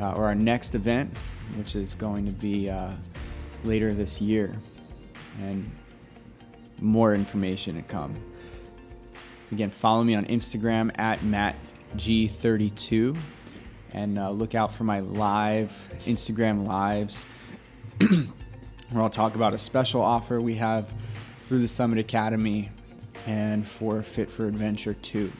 [0.00, 1.16] uh, or our next event,
[1.56, 2.90] which is going to be uh,
[3.62, 4.56] later this year.
[5.40, 5.70] And
[6.80, 8.14] more information to come.
[9.52, 13.16] Again, follow me on Instagram at MattG32
[13.92, 17.26] and uh, look out for my live Instagram lives
[18.90, 20.92] where I'll talk about a special offer we have
[21.42, 22.70] through the Summit Academy
[23.26, 25.32] and for Fit for Adventure 2.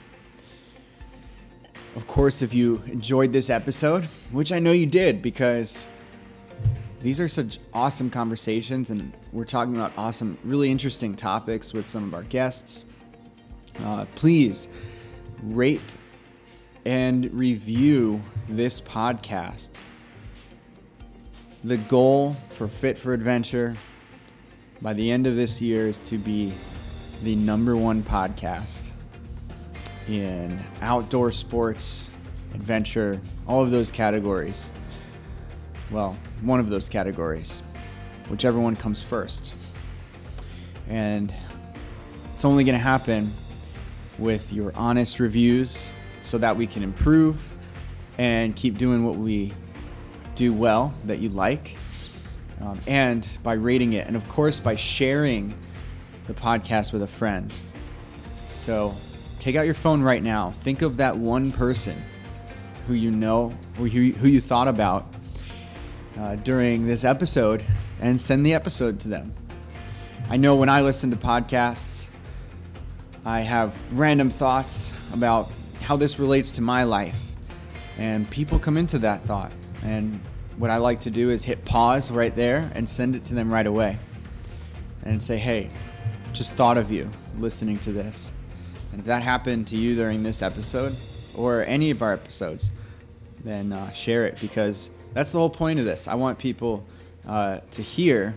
[1.97, 5.87] Of course, if you enjoyed this episode, which I know you did because
[7.03, 12.05] these are such awesome conversations and we're talking about awesome, really interesting topics with some
[12.05, 12.85] of our guests,
[13.81, 14.69] uh, please
[15.43, 15.97] rate
[16.85, 19.81] and review this podcast.
[21.65, 23.77] The goal for Fit for Adventure
[24.81, 26.55] by the end of this year is to be
[27.23, 28.91] the number one podcast
[30.09, 32.11] in outdoor sports,
[32.53, 34.73] adventure, all of those categories.
[35.93, 37.63] Well, one of those categories,
[38.29, 39.55] whichever one comes first.
[40.89, 41.33] And
[42.35, 43.33] it's only going to happen
[44.19, 47.55] with your honest reviews so that we can improve
[48.19, 49.53] and keep doing what we
[50.35, 51.77] do well that you like.
[52.61, 55.55] Um, and by rating it, and of course, by sharing
[56.27, 57.53] the podcast with a friend.
[58.55, 58.95] So
[59.39, 60.53] take out your phone right now.
[60.63, 62.01] Think of that one person
[62.87, 65.07] who you know or who, who you thought about
[66.19, 67.65] uh, during this episode
[68.01, 69.33] and send the episode to them.
[70.29, 72.09] I know when I listen to podcasts,
[73.25, 75.51] I have random thoughts about
[75.81, 77.19] how this relates to my life.
[77.99, 79.53] And people come into that thought.
[79.83, 80.21] And
[80.57, 83.53] what I like to do is hit pause right there and send it to them
[83.53, 83.99] right away
[85.05, 85.71] and say, hey,
[86.33, 88.33] just thought of you listening to this.
[88.93, 90.95] And if that happened to you during this episode
[91.35, 92.71] or any of our episodes,
[93.43, 96.07] then uh, share it because that's the whole point of this.
[96.07, 96.85] I want people
[97.27, 98.35] uh, to hear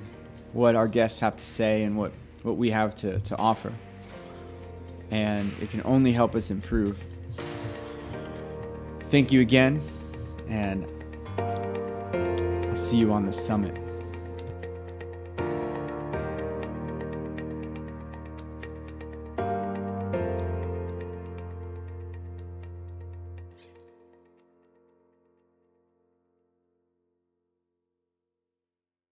[0.53, 2.11] what our guests have to say and what,
[2.43, 3.73] what we have to, to offer.
[5.11, 7.03] And it can only help us improve.
[9.09, 9.81] Thank you again,
[10.47, 10.87] and
[11.37, 13.84] I'll see you on the summit.